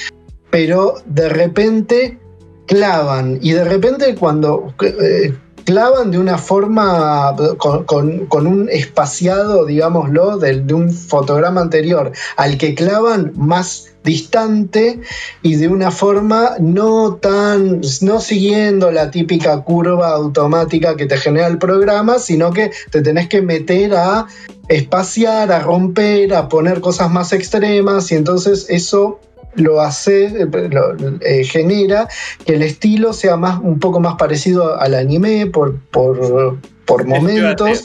pero 0.50 0.94
de 1.04 1.28
repente 1.28 2.18
clavan 2.66 3.38
y 3.42 3.52
de 3.52 3.64
repente 3.64 4.14
cuando... 4.14 4.74
Eh, 4.80 5.34
clavan 5.70 6.10
de 6.10 6.18
una 6.18 6.36
forma, 6.36 7.36
con, 7.56 8.46
un 8.46 8.68
espaciado, 8.72 9.64
digámoslo, 9.64 10.36
de, 10.38 10.74
un 10.74 10.92
fotograma 10.92 11.60
anterior, 11.60 12.10
al 12.36 12.58
que 12.58 12.74
clavan 12.74 13.32
más 13.36 13.86
distante 14.02 15.00
y 15.42 15.54
de 15.54 15.68
una 15.68 15.92
forma 15.92 16.56
no 16.58 17.14
tan, 17.22 17.82
no 18.00 18.20
siguiendo 18.20 18.90
la 18.90 19.12
típica 19.12 19.60
curva 19.62 20.08
automática 20.08 20.96
que 20.96 21.06
te 21.06 21.18
genera 21.18 21.46
el 21.46 21.58
programa, 21.58 22.18
sino 22.18 22.52
que 22.52 22.72
te 22.90 23.00
tenés 23.00 23.28
que 23.28 23.40
meter 23.40 23.94
a 23.94 24.26
espaciar, 24.68 25.52
a 25.52 25.60
romper, 25.60 26.34
a 26.34 26.48
poner 26.48 26.80
cosas 26.80 27.12
más 27.12 27.32
extremas 27.32 28.10
y 28.10 28.16
entonces 28.16 28.66
eso 28.70 29.20
lo 29.54 29.80
hace, 29.80 30.48
eh, 31.20 31.44
genera 31.44 32.08
que 32.44 32.54
el 32.54 32.62
estilo 32.62 33.12
sea 33.12 33.36
más, 33.36 33.60
un 33.60 33.78
poco 33.78 34.00
más 34.00 34.14
parecido 34.16 34.78
al 34.80 34.94
anime 34.94 35.46
por, 35.46 35.78
por, 35.90 36.58
por 36.86 37.06
momentos. 37.06 37.84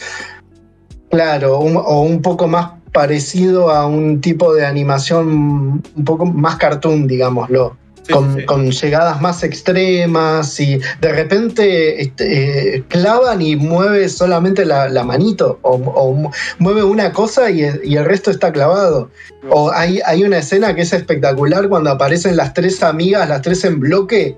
Claro, 1.10 1.60
o 1.60 2.02
un 2.02 2.22
poco 2.22 2.48
más 2.48 2.72
parecido 2.92 3.70
a 3.70 3.86
un 3.86 4.22
tipo 4.22 4.54
de 4.54 4.66
animación 4.66 5.82
un 5.96 6.06
poco 6.06 6.26
más 6.26 6.58
cartoon, 6.58 7.08
digámoslo 7.08 7.78
con, 8.12 8.72
llegadas 8.72 9.22
más 9.22 9.44
extremas 9.44 10.60
y 10.60 10.80
de 11.02 11.12
repente 11.12 12.02
este, 12.02 12.78
eh, 12.78 12.84
clavan 12.88 13.42
y 13.42 13.56
mueve 13.56 14.10
solamente 14.10 14.66
la, 14.66 15.04
manito 15.04 15.60
o, 15.62 16.32
mueve 16.60 16.84
una 16.84 17.12
cosa 17.12 17.50
y, 17.50 17.64
el 17.64 18.06
resto 18.06 18.32
está 18.32 18.52
clavado. 18.52 19.10
O 19.50 19.72
hay, 19.72 20.00
hay 20.06 20.24
una 20.24 20.40
escena 20.40 20.74
que 20.76 20.82
es 20.82 20.94
espectacular 20.94 21.70
cuando 21.70 21.92
aparecen 21.92 22.36
las 22.36 22.54
tres 22.54 22.82
amigas, 22.84 23.30
las 23.30 23.42
tres 23.42 23.64
en 23.64 23.80
bloque 23.80 24.36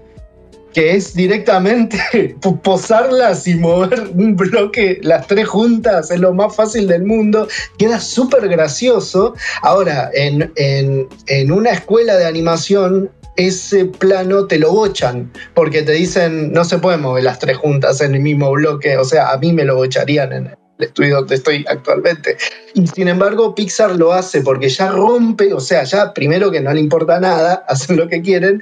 que 0.78 0.96
es 0.96 1.16
directamente 1.16 1.98
posarlas 2.64 3.48
y 3.48 3.56
mover 3.56 4.12
un 4.14 4.36
bloque, 4.36 5.00
las 5.02 5.26
tres 5.26 5.48
juntas, 5.48 6.12
es 6.12 6.20
lo 6.20 6.36
más 6.36 6.56
fácil 6.56 6.88
del 6.88 7.04
mundo, 7.04 7.48
queda 7.80 8.00
súper 8.00 8.48
gracioso. 8.48 9.34
Ahora, 9.64 10.12
en, 10.14 10.52
en, 10.56 11.08
en, 11.26 11.52
una 11.52 11.72
escuela 11.72 12.16
de 12.16 12.28
animación 12.28 13.10
ese 13.38 13.86
plano 13.86 14.48
te 14.48 14.60
lo 14.60 14.72
bochan, 14.74 15.32
porque 15.54 15.84
te 15.84 15.94
dicen 15.94 16.52
no 16.52 16.66
se 16.66 16.80
pueden 16.80 17.02
mover 17.02 17.24
las 17.24 17.40
tres 17.40 17.58
juntas 17.58 18.02
en 18.02 18.16
el 18.16 18.22
mismo 18.22 18.52
bloque, 18.52 18.98
o 18.98 19.06
sea, 19.06 19.32
a 19.32 19.38
mí 19.38 19.54
me 19.54 19.64
lo 19.64 19.76
bocharían 19.76 20.34
en 20.34 20.48
el 20.48 20.86
estudio 20.86 21.18
donde 21.18 21.36
estoy 21.36 21.66
actualmente. 21.70 22.38
Y 22.74 22.88
sin 22.88 23.08
embargo, 23.08 23.56
Pixar 23.56 23.96
lo 23.96 24.12
hace 24.12 24.42
porque 24.42 24.70
ya 24.70 24.92
rompe, 24.92 25.54
o 25.54 25.60
sea, 25.60 25.84
ya 25.84 26.14
primero 26.14 26.52
que 26.52 26.62
no 26.62 26.74
le 26.74 26.80
importa 26.80 27.20
nada, 27.20 27.66
hacen 27.68 27.98
lo 27.98 28.08
que 28.08 28.22
quieren, 28.22 28.62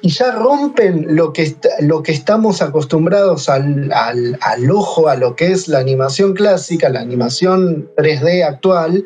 y 0.00 0.08
ya 0.10 0.32
rompen 0.32 1.06
lo 1.14 1.32
que, 1.32 1.54
lo 1.80 2.02
que 2.02 2.12
estamos 2.12 2.62
acostumbrados 2.62 3.48
al, 3.48 3.92
al, 3.92 4.38
al 4.40 4.70
ojo, 4.70 5.08
a 5.08 5.16
lo 5.16 5.36
que 5.36 5.52
es 5.52 5.68
la 5.68 5.78
animación 5.78 6.34
clásica, 6.34 6.88
la 6.88 7.00
animación 7.00 7.90
3D 7.96 8.42
actual, 8.44 9.04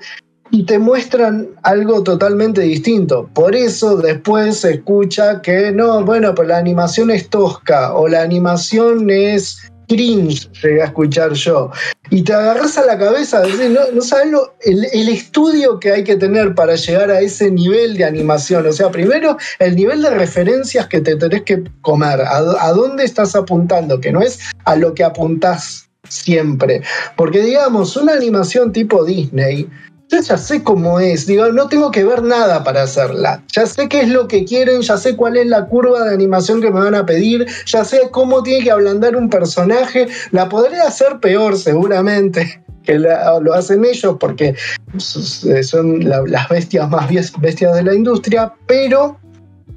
y 0.50 0.64
te 0.64 0.78
muestran 0.78 1.48
algo 1.62 2.02
totalmente 2.02 2.62
distinto. 2.62 3.28
Por 3.34 3.54
eso 3.54 3.96
después 3.96 4.60
se 4.60 4.74
escucha 4.74 5.42
que 5.42 5.72
no, 5.72 6.04
bueno, 6.04 6.34
pues 6.34 6.48
la 6.48 6.58
animación 6.58 7.10
es 7.10 7.28
tosca 7.28 7.94
o 7.94 8.08
la 8.08 8.22
animación 8.22 9.10
es 9.10 9.58
cringe, 9.88 10.50
llegué 10.62 10.82
a 10.82 10.86
escuchar 10.86 11.32
yo. 11.32 11.70
Y 12.10 12.22
te 12.22 12.32
agarras 12.32 12.76
a 12.78 12.84
la 12.84 12.98
cabeza, 12.98 13.42
no, 13.70 13.80
no 13.92 14.02
sabes 14.02 14.30
lo, 14.30 14.54
el, 14.60 15.08
estudio 15.08 15.80
que 15.80 15.92
hay 15.92 16.04
que 16.04 16.16
tener 16.16 16.54
para 16.54 16.74
llegar 16.76 17.10
a 17.10 17.20
ese 17.20 17.50
nivel 17.50 17.96
de 17.96 18.04
animación. 18.04 18.66
O 18.66 18.72
sea, 18.72 18.90
primero 18.90 19.36
el 19.58 19.76
nivel 19.76 20.02
de 20.02 20.10
referencias 20.10 20.86
que 20.86 21.00
te 21.00 21.16
tenés 21.16 21.42
que 21.42 21.64
comer, 21.80 22.20
a, 22.20 22.36
a 22.36 22.72
dónde 22.72 23.04
estás 23.04 23.34
apuntando, 23.34 24.00
que 24.00 24.12
no 24.12 24.20
es 24.20 24.38
a 24.64 24.76
lo 24.76 24.94
que 24.94 25.04
apuntás 25.04 25.88
siempre. 26.08 26.82
Porque 27.16 27.42
digamos, 27.42 27.96
una 27.96 28.12
animación 28.14 28.72
tipo 28.72 29.04
Disney, 29.04 29.68
yo 30.08 30.20
ya 30.20 30.38
sé 30.38 30.62
cómo 30.62 31.00
es, 31.00 31.26
digo, 31.26 31.50
no 31.52 31.68
tengo 31.68 31.90
que 31.90 32.04
ver 32.04 32.22
nada 32.22 32.64
para 32.64 32.82
hacerla. 32.82 33.42
Ya 33.52 33.66
sé 33.66 33.88
qué 33.88 34.00
es 34.00 34.08
lo 34.08 34.26
que 34.26 34.44
quieren, 34.44 34.80
ya 34.80 34.96
sé 34.96 35.16
cuál 35.16 35.36
es 35.36 35.46
la 35.46 35.66
curva 35.66 36.04
de 36.04 36.14
animación 36.14 36.62
que 36.62 36.70
me 36.70 36.80
van 36.80 36.94
a 36.94 37.04
pedir, 37.04 37.46
ya 37.66 37.84
sé 37.84 38.08
cómo 38.10 38.42
tiene 38.42 38.64
que 38.64 38.70
ablandar 38.70 39.16
un 39.16 39.28
personaje. 39.28 40.08
La 40.30 40.48
podré 40.48 40.80
hacer 40.80 41.20
peor 41.20 41.58
seguramente 41.58 42.64
que 42.84 42.98
lo 42.98 43.52
hacen 43.52 43.84
ellos 43.84 44.16
porque 44.18 44.54
son 44.96 46.08
las 46.08 46.48
bestias 46.48 46.88
más 46.88 47.08
bestias 47.38 47.74
de 47.74 47.82
la 47.82 47.94
industria, 47.94 48.54
pero 48.66 49.18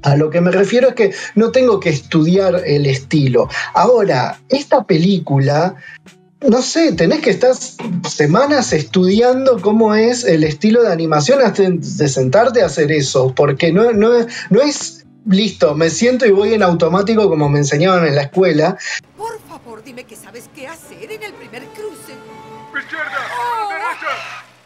a 0.02 0.16
lo 0.16 0.30
que 0.30 0.40
me 0.40 0.50
refiero 0.50 0.88
es 0.88 0.94
que 0.94 1.12
no 1.34 1.52
tengo 1.52 1.78
que 1.78 1.90
estudiar 1.90 2.62
el 2.66 2.86
estilo. 2.86 3.48
Ahora, 3.74 4.38
esta 4.48 4.84
película 4.84 5.76
no 6.48 6.62
sé, 6.62 6.92
tenés 6.92 7.20
que 7.20 7.30
estar 7.30 7.54
semanas 8.08 8.72
estudiando 8.72 9.60
cómo 9.60 9.94
es 9.94 10.24
el 10.24 10.44
estilo 10.44 10.82
de 10.82 10.92
animación 10.92 11.40
antes 11.42 11.96
de 11.96 12.08
sentarte 12.08 12.62
a 12.62 12.66
hacer 12.66 12.90
eso, 12.90 13.32
porque 13.34 13.72
no, 13.72 13.92
no, 13.92 14.10
no 14.50 14.60
es 14.60 15.04
listo, 15.26 15.74
me 15.74 15.90
siento 15.90 16.26
y 16.26 16.30
voy 16.30 16.54
en 16.54 16.62
automático 16.62 17.28
como 17.28 17.48
me 17.48 17.58
enseñaban 17.58 18.06
en 18.06 18.16
la 18.16 18.22
escuela. 18.22 18.76
Por 19.16 19.40
favor, 19.48 19.82
dime 19.84 20.04
que 20.04 20.16
sabes 20.16 20.48
qué 20.54 20.66
hacer 20.66 21.10
en 21.10 21.22
el 21.22 21.32
primer 21.34 21.62
cruce. 21.68 22.12
¡Izquierda! 22.76 23.12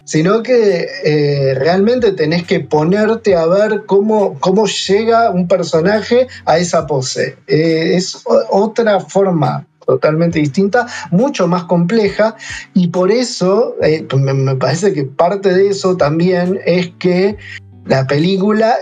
Sino 0.04 0.40
que 0.40 0.86
eh, 1.04 1.54
realmente 1.54 2.12
tenés 2.12 2.46
que 2.46 2.60
ponerte 2.60 3.34
a 3.34 3.44
ver 3.46 3.86
cómo, 3.86 4.38
cómo 4.38 4.66
llega 4.66 5.30
un 5.30 5.48
personaje 5.48 6.28
a 6.44 6.58
esa 6.58 6.86
pose. 6.86 7.36
Eh, 7.48 7.96
es 7.96 8.22
otra 8.24 9.00
forma 9.00 9.66
totalmente 9.86 10.38
distinta, 10.38 10.86
mucho 11.10 11.46
más 11.46 11.64
compleja, 11.64 12.36
y 12.74 12.88
por 12.88 13.10
eso 13.10 13.76
eh, 13.82 14.06
me, 14.16 14.56
parece 14.56 14.92
que 14.92 15.04
parte 15.04 15.54
de 15.54 15.68
eso 15.68 15.96
también 15.96 16.60
es 16.66 16.90
que 16.98 17.36
la 17.84 18.06
película 18.06 18.74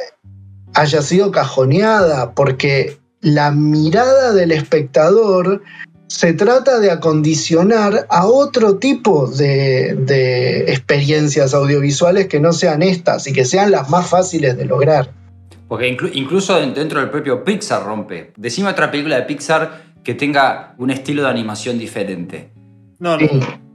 haya 0.75 1.03
sido 1.03 1.31
cajoneada, 1.31 2.33
porque 2.33 2.99
la 3.21 3.51
mirada 3.51 4.33
del 4.33 4.53
espectador 4.53 5.63
se 6.07 6.33
trata 6.33 6.79
de 6.79 6.91
acondicionar 6.91 8.07
a 8.09 8.27
otro 8.27 8.77
tipo 8.77 9.27
de, 9.27 10.65
experiencias 10.69 11.55
audiovisuales 11.55 12.29
que 12.29 12.41
no 12.41 12.53
sean 12.53 12.83
estas 12.83 13.27
y 13.27 13.33
que 13.33 13.45
sean 13.45 13.71
las 13.71 13.91
más 13.91 14.09
fáciles 14.09 14.57
de 14.57 14.65
lograr. 14.65 15.11
Porque 15.67 15.97
incluso 16.13 16.55
dentro 16.61 17.01
del 17.01 17.11
propio 17.11 17.43
Pixar 17.43 17.85
rompe. 17.85 18.33
Decime 18.37 18.69
otra 18.69 18.91
película 18.91 19.17
de 19.17 19.23
Pixar 19.23 19.94
que 20.05 20.15
tenga 20.15 20.75
un 20.79 20.91
estilo 20.91 21.23
de 21.23 21.31
animación 21.31 21.79
diferente. 21.79 22.53
No, 22.99 23.17
no. 23.17 23.27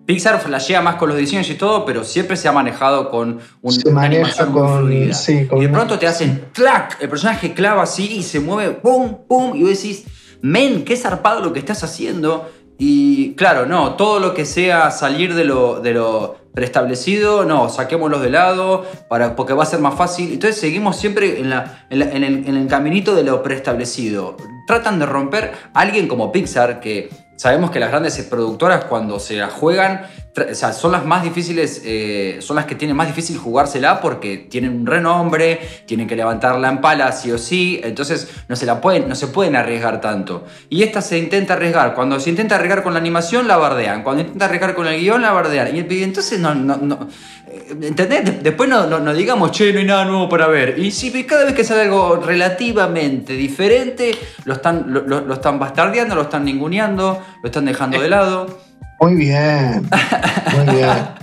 Pixar 0.05 0.39
flashea 0.39 0.81
más 0.81 0.95
con 0.95 1.09
los 1.09 1.17
diseños 1.17 1.48
y 1.51 1.55
todo, 1.55 1.86
pero 1.86 2.03
siempre 2.03 2.36
se 2.36 2.48
ha 2.48 2.51
manejado 2.51 3.12
con 3.12 3.39
una 3.62 4.01
animación 4.01 4.51
con, 4.51 4.86
fluida. 4.86 5.15
y 5.27 5.59
de 5.62 5.69
pronto 5.69 6.00
te 6.00 6.07
hacen 6.07 6.45
¡clac! 6.51 6.98
El 7.00 7.09
personaje 7.09 7.53
clava 7.53 7.83
así 7.83 8.17
y 8.17 8.24
se 8.24 8.39
mueve 8.39 8.74
¡pum! 8.74 9.17
¡pum! 9.27 9.55
Y 9.55 9.62
vos 9.62 9.69
decís 9.69 10.05
men, 10.41 10.83
qué 10.83 10.98
zarpado 10.98 11.41
lo 11.41 11.53
que 11.53 11.59
estás 11.59 11.83
haciendo. 11.83 12.50
Y 12.79 13.33
claro, 13.36 13.65
no, 13.67 13.95
todo 13.95 14.19
lo 14.19 14.33
que 14.33 14.45
sea 14.45 14.89
salir 14.89 15.36
de 15.36 15.43
lo, 15.43 15.79
de 15.79 15.93
lo 15.93 16.38
preestablecido, 16.53 17.46
no, 17.46 17.70
saquémoslo 17.70 18.20
de 18.20 18.29
lado 18.29 18.86
para, 19.08 19.36
porque 19.36 19.53
va 19.53 19.63
a 19.63 19.65
ser 19.65 19.79
más 19.79 19.96
fácil. 19.96 20.34
Entonces 20.34 20.60
seguimos 20.60 20.98
siempre 20.98 21.39
en, 21.39 21.51
en, 21.89 22.24
el, 22.24 22.48
en 22.48 22.56
el 22.56 22.68
caminito 22.68 23.15
de 23.15 23.24
lo 23.24 23.44
preestablecido. 23.44 24.38
Tratan 24.68 25.00
de 25.00 25.06
romper 25.06 25.51
a 25.74 25.79
alguien 25.79 26.08
como 26.08 26.32
Pixar, 26.32 26.79
que 26.79 27.10
sabemos 27.36 27.72
que 27.72 27.79
las 27.79 27.89
grandes 27.89 28.18
productoras 28.24 28.86
cuando 28.86 29.20
se 29.20 29.36
la 29.36 29.50
juegan 29.50 30.01
o 30.36 30.55
sea, 30.55 30.74
son 30.74 30.91
las 30.91 31.05
más 31.05 31.24
difíciles, 31.24 31.81
eh, 31.83 32.38
son 32.41 32.55
las 32.55 32.65
que 32.65 32.75
tienen 32.75 32.95
más 32.95 33.07
difícil 33.07 33.38
jugársela 33.38 34.00
porque 34.00 34.38
tienen 34.38 34.74
un 34.74 34.86
renombre, 34.86 35.59
tienen 35.86 36.07
que 36.07 36.15
levantarla 36.15 36.69
en 36.69 36.81
pala 36.81 37.12
sí 37.12 37.31
o 37.31 37.38
sí, 37.38 37.81
entonces 37.83 38.29
no 38.48 38.55
se, 38.55 38.65
la 38.65 38.79
pueden, 38.79 39.09
no 39.09 39.15
se 39.15 39.27
pueden 39.27 39.55
arriesgar 39.55 40.01
tanto. 40.01 40.45
Y 40.69 40.83
esta 40.83 41.01
se 41.01 41.17
intenta 41.17 41.53
arriesgar, 41.53 41.95
cuando 41.95 42.19
se 42.19 42.29
intenta 42.29 42.55
arriesgar 42.55 42.83
con 42.83 42.93
la 42.93 43.00
animación 43.00 43.48
la 43.48 43.57
bardean, 43.57 44.03
cuando 44.03 44.21
intenta 44.21 44.45
arriesgar 44.45 44.75
con 44.75 44.88
el 44.88 45.00
guion 45.00 45.21
la 45.21 45.31
bardean, 45.31 45.75
y 45.75 46.03
entonces 46.03 46.39
no, 46.39 46.53
no, 46.53 46.77
no 46.77 47.07
eh, 47.48 47.75
¿entendés? 47.81 48.43
Después 48.43 48.69
no, 48.69 48.88
no, 48.88 49.13
digamos, 49.13 49.51
che, 49.51 49.74
no 49.74 49.79
hay 49.79 49.86
nada 49.86 50.05
nuevo 50.05 50.29
para 50.29 50.48
ver. 50.48 50.77
Y 50.77 50.91
si 50.91 51.12
cada 51.24 51.45
vez 51.45 51.53
que 51.53 51.63
sale 51.63 51.81
algo 51.81 52.17
relativamente 52.17 53.33
diferente, 53.33 54.12
lo 54.45 54.53
están, 54.53 54.86
lo, 54.88 55.01
lo 55.01 55.33
están 55.33 55.57
bastardeando, 55.59 56.15
lo 56.15 56.24
están 56.24 56.45
ninguneando, 56.45 57.21
lo 57.41 57.48
están 57.48 57.65
dejando 57.65 58.00
de 58.00 58.09
lado. 58.09 58.68
Muy 59.00 59.15
bien. 59.15 59.89
Muy 60.56 60.75
bien. 60.75 60.89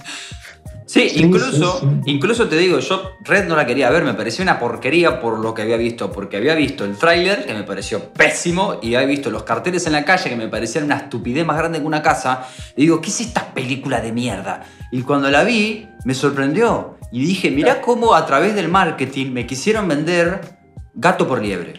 Sí, 0.89 1.11
incluso, 1.17 1.83
incluso 2.07 2.49
te 2.49 2.57
digo, 2.57 2.79
yo 2.79 3.17
Red 3.25 3.49
no 3.49 3.57
la 3.57 3.67
quería 3.67 3.91
ver, 3.91 4.05
me 4.05 4.15
pareció 4.15 4.45
una 4.45 4.61
porquería 4.61 5.21
por 5.21 5.41
lo 5.41 5.53
que 5.53 5.63
había 5.63 5.77
visto, 5.77 6.13
porque 6.13 6.37
había 6.37 6.55
visto 6.55 6.85
el 6.85 6.97
tráiler, 6.97 7.45
que 7.45 7.55
me 7.55 7.65
pareció 7.65 8.13
pésimo, 8.13 8.79
y 8.81 8.95
había 8.95 9.09
visto 9.09 9.31
los 9.31 9.43
carteles 9.43 9.85
en 9.87 9.93
la 9.95 10.05
calle, 10.05 10.31
que 10.31 10.37
me 10.37 10.47
parecían 10.47 10.85
una 10.85 10.97
estupidez 10.97 11.45
más 11.45 11.59
grande 11.59 11.81
que 11.81 11.85
una 11.85 12.03
casa, 12.03 12.47
y 12.77 12.83
digo, 12.83 13.01
¿qué 13.01 13.11
es 13.11 13.21
esta 13.21 13.53
película 13.53 14.01
de 14.01 14.13
mierda? 14.13 14.63
Y 14.93 15.03
cuando 15.03 15.29
la 15.29 15.43
vi, 15.43 15.89
me 16.05 16.15
sorprendió, 16.15 16.97
y 17.11 17.27
dije, 17.27 17.51
mirá 17.51 17.81
cómo 17.83 18.15
a 18.15 18.25
través 18.25 18.55
del 18.55 18.69
marketing 18.69 19.33
me 19.33 19.45
quisieron 19.45 19.89
vender 19.89 20.41
gato 20.95 21.27
por 21.27 21.43
liebre. 21.43 21.75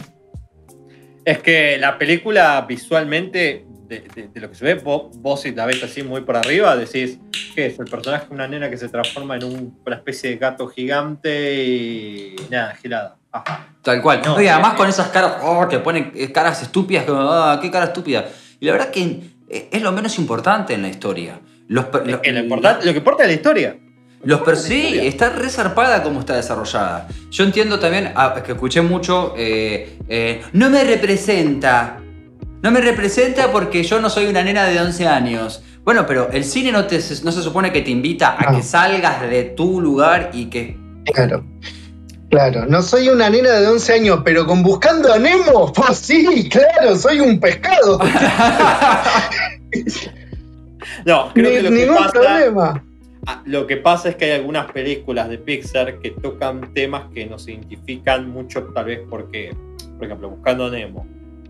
Es 1.27 1.39
que 1.39 1.77
la 1.77 1.97
película 1.97 2.61
visualmente 2.61 3.65
de, 3.89 4.29
lo 4.35 4.47
que 4.47 4.55
se 4.55 4.63
ve, 4.63 4.75
vos, 4.75 5.41
si 5.41 5.51
la 5.51 5.65
ves 5.65 5.83
así 5.83 6.01
muy 6.01 6.21
por 6.21 6.37
arriba, 6.37 6.77
decís, 6.77 7.19
¿qué 7.53 7.65
es? 7.65 7.77
El 7.77 7.87
personaje 7.87 8.27
una 8.29 8.47
nena 8.47 8.69
que 8.69 8.77
se 8.77 8.87
transforma 8.87 9.35
en 9.35 9.43
una 9.43 9.95
especie 9.97 10.29
de 10.29 10.37
gato 10.37 10.69
gigante 10.69 11.65
y 11.65 12.35
nada, 12.49 12.73
girada. 12.75 13.17
Tal 13.81 14.01
cual. 14.01 14.21
No, 14.23 14.41
y 14.41 14.47
además 14.47 14.75
con 14.75 14.87
esas 14.87 15.09
caras, 15.09 15.39
oh, 15.43 15.67
te 15.67 15.79
ponen 15.79 16.13
caras 16.33 16.61
estúpidas, 16.61 17.03
como, 17.03 17.19
ah, 17.19 17.59
qué 17.61 17.69
cara 17.69 17.87
estúpida. 17.87 18.25
Y 18.61 18.65
la 18.65 18.71
verdad 18.71 18.89
que 18.89 19.19
es 19.49 19.81
lo 19.81 19.91
menos 19.91 20.17
importante 20.19 20.75
en 20.75 20.81
la 20.81 20.87
historia. 20.87 21.41
lo, 21.67 21.91
lo 21.91 22.21
que 22.21 22.29
importa 22.29 23.23
es 23.23 23.27
la 23.27 23.33
historia. 23.33 23.75
Los 24.23 24.41
per 24.41 24.57
sí, 24.57 24.99
está 25.03 25.29
resarpada 25.29 26.03
como 26.03 26.19
está 26.19 26.35
desarrollada. 26.35 27.07
Yo 27.29 27.43
entiendo 27.43 27.79
también, 27.79 28.11
ah, 28.15 28.41
que 28.45 28.53
escuché 28.53 28.81
mucho, 28.81 29.33
eh, 29.37 29.99
eh, 30.09 30.41
no 30.53 30.69
me 30.69 30.83
representa 30.83 31.99
no 32.61 32.71
me 32.71 32.81
representa 32.81 33.51
porque 33.51 33.83
yo 33.83 34.01
no 34.01 34.09
soy 34.09 34.25
una 34.25 34.43
nena 34.43 34.65
de 34.65 34.79
11 34.79 35.07
años. 35.07 35.61
Bueno, 35.83 36.05
pero 36.05 36.29
el 36.31 36.43
cine 36.43 36.71
no, 36.71 36.85
te, 36.85 36.97
no 37.23 37.31
se 37.31 37.41
supone 37.41 37.71
que 37.71 37.81
te 37.81 37.91
invita 37.91 38.35
a 38.37 38.53
que 38.53 38.61
salgas 38.61 39.21
de 39.21 39.43
tu 39.43 39.79
lugar 39.79 40.31
y 40.33 40.45
que... 40.47 40.77
Claro. 41.05 41.45
Claro, 42.29 42.65
no 42.65 42.81
soy 42.81 43.07
una 43.07 43.29
nena 43.29 43.51
de 43.51 43.67
11 43.67 43.93
años, 43.93 44.19
pero 44.25 44.45
con 44.45 44.61
Buscando 44.63 45.13
a 45.13 45.17
Nemo, 45.17 45.71
pues 45.71 45.97
sí, 46.01 46.49
claro, 46.49 46.97
soy 46.97 47.21
un 47.21 47.39
pescado. 47.39 47.99
no, 51.05 51.31
creo 51.33 51.51
que 51.51 51.61
lo 51.61 51.69
ningún 51.69 51.95
que 51.95 52.03
pasa, 52.03 52.11
problema. 52.11 52.83
Ah, 53.29 53.43
lo 53.45 53.67
que 53.67 53.75
pasa 53.75 54.07
es 54.07 54.15
que 54.15 54.23
hay 54.25 54.31
algunas 54.31 54.71
películas 54.71 55.27
de 55.27 55.37
Pixar 55.37 55.99
que 55.99 56.11
tocan 56.11 56.73
temas 56.73 57.11
que 57.13 57.25
nos 57.25 57.45
identifican 57.47 58.29
mucho, 58.29 58.63
tal 58.73 58.85
vez 58.85 59.01
porque, 59.09 59.53
por 59.97 60.05
ejemplo, 60.05 60.29
Buscando 60.29 60.67
a 60.67 60.69
Nemo 60.69 61.05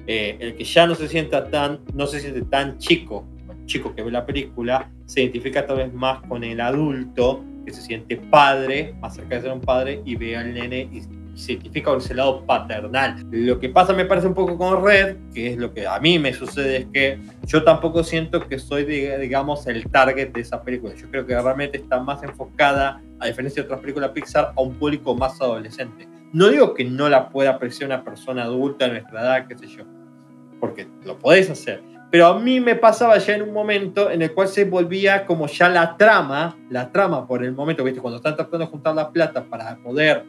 eh, 0.07 0.37
el 0.39 0.55
que 0.55 0.63
ya 0.63 0.87
no 0.87 0.95
se 0.95 1.07
sienta 1.07 1.49
tan, 1.49 1.81
no 1.93 2.07
se 2.07 2.21
siente 2.21 2.41
tan 2.43 2.77
chico, 2.77 3.27
el 3.49 3.65
chico 3.65 3.93
que 3.93 4.01
ve 4.01 4.09
la 4.09 4.25
película, 4.25 4.89
se 5.05 5.21
identifica 5.21 5.67
tal 5.67 5.77
vez 5.77 5.93
más 5.93 6.21
con 6.27 6.43
el 6.45 6.61
adulto 6.61 7.43
que 7.65 7.73
se 7.73 7.81
siente 7.81 8.15
padre, 8.15 8.95
más 9.01 9.15
cerca 9.15 9.35
de 9.35 9.41
ser 9.41 9.51
un 9.51 9.61
padre, 9.61 10.01
y 10.05 10.15
ve 10.15 10.37
al 10.37 10.53
nene 10.53 10.89
y 10.91 11.01
se 11.37 11.53
identifica 11.53 11.91
con 11.91 11.99
ese 11.99 12.13
lado 12.13 12.45
paternal. 12.45 13.25
Lo 13.31 13.59
que 13.59 13.69
pasa 13.69 13.93
me 13.93 14.05
parece 14.05 14.27
un 14.27 14.33
poco 14.33 14.57
con 14.57 14.83
Red, 14.83 15.17
que 15.33 15.53
es 15.53 15.57
lo 15.57 15.73
que 15.73 15.87
a 15.87 15.99
mí 15.99 16.19
me 16.19 16.33
sucede, 16.33 16.77
es 16.77 16.85
que 16.93 17.19
yo 17.45 17.63
tampoco 17.63 18.03
siento 18.03 18.47
que 18.47 18.59
soy, 18.59 18.83
digamos, 18.85 19.67
el 19.67 19.89
target 19.89 20.33
de 20.33 20.41
esa 20.41 20.61
película. 20.61 20.95
Yo 20.95 21.09
creo 21.09 21.25
que 21.25 21.39
realmente 21.39 21.77
está 21.77 21.99
más 21.99 22.23
enfocada, 22.23 23.01
a 23.19 23.27
diferencia 23.27 23.61
de 23.61 23.67
otras 23.67 23.81
películas 23.81 24.11
Pixar, 24.11 24.53
a 24.55 24.61
un 24.61 24.73
público 24.75 25.15
más 25.15 25.39
adolescente. 25.41 26.07
No 26.33 26.49
digo 26.49 26.73
que 26.73 26.83
no 26.83 27.07
la 27.07 27.29
pueda 27.29 27.51
apreciar 27.51 27.89
una 27.89 28.03
persona 28.03 28.43
adulta 28.43 28.85
de 28.85 28.91
nuestra 28.91 29.21
edad, 29.21 29.47
qué 29.47 29.57
sé 29.57 29.67
yo, 29.67 29.83
porque 30.59 30.87
lo 31.05 31.17
podés 31.17 31.49
hacer. 31.49 31.81
Pero 32.09 32.27
a 32.27 32.39
mí 32.39 32.59
me 32.59 32.75
pasaba 32.75 33.17
ya 33.17 33.35
en 33.35 33.41
un 33.41 33.53
momento 33.53 34.09
en 34.09 34.21
el 34.21 34.33
cual 34.33 34.47
se 34.47 34.63
volvía 34.63 35.25
como 35.25 35.45
ya 35.47 35.67
la 35.67 35.97
trama, 35.97 36.57
la 36.69 36.89
trama 36.91 37.27
por 37.27 37.43
el 37.43 37.51
momento, 37.51 37.83
¿viste? 37.83 37.99
Cuando 37.99 38.17
están 38.17 38.35
tratando 38.35 38.59
de 38.59 38.71
juntar 38.71 38.95
la 38.95 39.11
plata 39.11 39.43
para 39.43 39.75
poder 39.77 40.23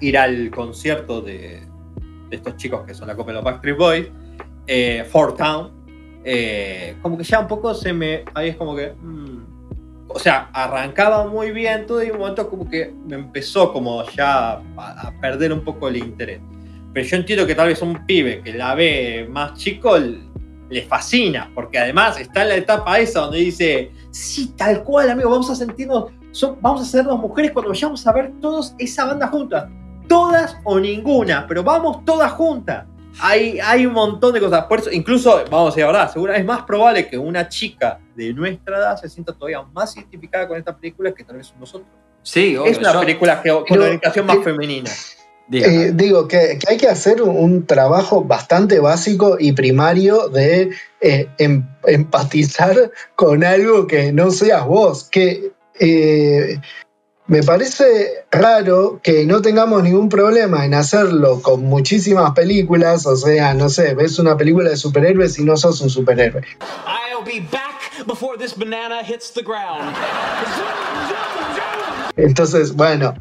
ir 0.00 0.18
al 0.18 0.50
concierto 0.50 1.20
de, 1.20 1.62
estos 2.30 2.56
chicos 2.56 2.84
que 2.86 2.94
son 2.94 3.08
la 3.08 3.16
copia 3.16 3.32
de 3.32 3.36
los 3.36 3.44
Backstreet 3.44 3.76
Boys, 3.76 4.08
eh, 4.66 5.06
Fort 5.10 5.36
Town, 5.36 5.70
eh, 6.24 6.96
como 7.02 7.16
que 7.16 7.24
ya 7.24 7.40
un 7.40 7.46
poco 7.46 7.72
se 7.74 7.92
me. 7.92 8.24
Ahí 8.34 8.50
es 8.50 8.56
como 8.56 8.74
que. 8.74 8.92
Mm, 8.92 9.26
o 10.08 10.18
sea, 10.18 10.48
arrancaba 10.52 11.26
muy 11.26 11.50
bien 11.50 11.84
todo 11.86 12.02
y 12.02 12.10
un 12.10 12.18
momento 12.18 12.48
como 12.48 12.68
que 12.68 12.92
me 13.06 13.16
empezó 13.16 13.72
como 13.72 14.02
ya 14.10 14.52
a, 14.54 14.60
a 14.76 15.20
perder 15.20 15.52
un 15.52 15.62
poco 15.62 15.88
el 15.88 15.96
interés. 15.96 16.40
Pero 16.94 17.06
yo 17.06 17.16
entiendo 17.16 17.46
que 17.46 17.54
tal 17.54 17.68
vez 17.68 17.82
un 17.82 18.06
pibe 18.06 18.40
que 18.42 18.54
la 18.54 18.74
ve 18.74 19.28
más 19.30 19.54
chico 19.54 19.98
le 20.68 20.82
fascina, 20.82 21.50
porque 21.54 21.78
además 21.78 22.18
está 22.18 22.42
en 22.42 22.48
la 22.48 22.56
etapa 22.56 22.98
esa 22.98 23.20
donde 23.20 23.38
dice, 23.38 23.90
sí, 24.10 24.54
tal 24.56 24.82
cual, 24.82 25.10
amigo, 25.10 25.30
vamos 25.30 25.50
a 25.50 25.54
sentirnos, 25.54 26.06
vamos 26.60 26.82
a 26.82 26.84
ser 26.84 27.04
dos 27.04 27.18
mujeres 27.18 27.52
cuando 27.52 27.70
vayamos 27.70 28.06
a 28.06 28.12
ver 28.12 28.32
todos 28.40 28.74
esa 28.78 29.04
banda 29.04 29.28
juntas. 29.28 29.68
Todas 30.08 30.56
o 30.64 30.78
ninguna, 30.78 31.46
pero 31.46 31.62
vamos 31.62 32.04
todas 32.04 32.32
juntas. 32.32 32.86
Hay, 33.20 33.58
hay 33.60 33.86
un 33.86 33.94
montón 33.94 34.34
de 34.34 34.40
cosas. 34.40 34.64
Por 34.66 34.80
eso, 34.80 34.90
incluso, 34.92 35.42
vamos 35.50 35.68
a 35.68 35.70
decir 35.70 35.84
ahora, 35.84 36.08
seguro 36.08 36.34
es 36.34 36.44
más 36.44 36.62
probable 36.64 37.08
que 37.08 37.16
una 37.16 37.48
chica 37.48 37.98
de 38.14 38.32
nuestra 38.34 38.78
edad 38.78 38.96
se 39.00 39.08
sienta 39.08 39.32
todavía 39.32 39.62
más 39.62 39.96
identificada 39.96 40.46
con 40.46 40.58
esta 40.58 40.76
película 40.76 41.12
que 41.12 41.24
tal 41.24 41.36
vez 41.36 41.54
nosotros. 41.58 41.88
Sí, 42.22 42.56
Es 42.66 42.78
una 42.78 42.98
película 42.98 43.42
con 43.42 43.80
orientación 43.80 44.26
más 44.26 44.42
femenina. 44.42 44.90
Eh, 45.52 45.92
digo 45.94 46.26
que, 46.26 46.58
hay 46.68 46.76
que 46.76 46.88
hacer 46.88 47.22
un, 47.22 47.66
trabajo 47.66 48.22
bastante 48.24 48.80
básico 48.80 49.36
y 49.38 49.52
primario 49.52 50.28
de 50.28 50.70
eh, 51.00 51.28
em, 51.38 51.64
empatizar 51.84 52.90
con 53.14 53.44
algo 53.44 53.86
que 53.86 54.12
no 54.12 54.30
seas 54.32 54.66
vos. 54.66 55.08
Que 55.08 55.52
eh, 55.78 56.58
me 57.28 57.42
parece 57.42 58.24
raro 58.30 59.00
que 59.02 59.24
no 59.26 59.42
tengamos 59.42 59.82
ningún 59.82 60.08
problema 60.08 60.64
en 60.64 60.74
hacerlo 60.74 61.42
con 61.42 61.64
muchísimas 61.64 62.32
películas. 62.32 63.06
O 63.06 63.16
sea, 63.16 63.54
no 63.54 63.68
sé, 63.68 63.94
ves 63.94 64.18
una 64.18 64.36
película 64.36 64.70
de 64.70 64.76
superhéroes 64.76 65.38
y 65.38 65.44
no 65.44 65.56
sos 65.56 65.80
un 65.80 65.90
superhéroe. 65.90 66.42
I'll 66.86 67.24
be 67.24 67.40
back 67.50 68.06
before 68.06 68.38
this 68.38 68.56
banana 68.56 69.02
hits 69.02 69.32
the 69.32 69.42
ground. 69.42 69.94
Entonces, 72.16 72.74
bueno, 72.74 73.14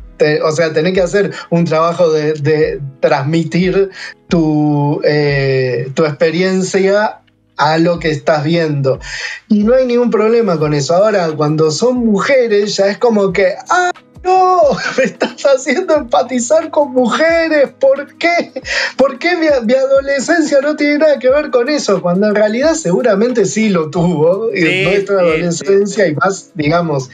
o 0.43 0.51
sea, 0.51 0.71
tenés 0.71 0.93
que 0.93 1.01
hacer 1.01 1.33
un 1.49 1.65
trabajo 1.65 2.09
de, 2.11 2.79
transmitir 3.01 3.89
tu, 4.29 5.01
eh, 5.03 5.91
tu 5.95 6.05
experiencia 6.05 7.21
a 7.57 7.77
lo 7.77 7.99
que 7.99 8.11
estás 8.11 8.43
viendo. 8.43 8.99
Y 9.47 9.63
no 9.63 9.75
hay 9.75 9.85
ningún 9.85 10.09
problema 10.09 10.57
con 10.57 10.73
eso. 10.73 10.95
Ahora, 10.95 11.31
cuando 11.31 11.71
son 11.71 12.05
mujeres, 12.05 12.75
ya 12.75 12.87
es 12.87 12.97
como 12.97 13.31
que, 13.31 13.55
ah, 13.69 13.91
no, 14.25 14.61
me 14.97 15.03
estás 15.03 15.43
haciendo 15.43 15.95
empatizar 15.95 16.69
con 16.71 16.91
mujeres, 16.91 17.69
¿por 17.79 18.17
qué? 18.17 18.51
¿Por 18.97 19.19
qué 19.19 19.35
mi, 19.37 19.47
adolescencia 19.47 20.59
no 20.61 20.75
tiene 20.75 20.97
nada 20.99 21.19
que 21.19 21.29
ver 21.29 21.51
con 21.51 21.69
eso? 21.69 22.01
Cuando 22.01 22.27
en 22.27 22.35
realidad 22.35 22.73
seguramente 22.73 23.45
sí 23.45 23.69
lo 23.69 23.89
tuvo, 23.89 24.49
y 24.53 24.83
nuestra 24.83 25.19
adolescencia 25.19 26.07
y 26.07 26.15
más, 26.15 26.51
digamos, 26.55 27.09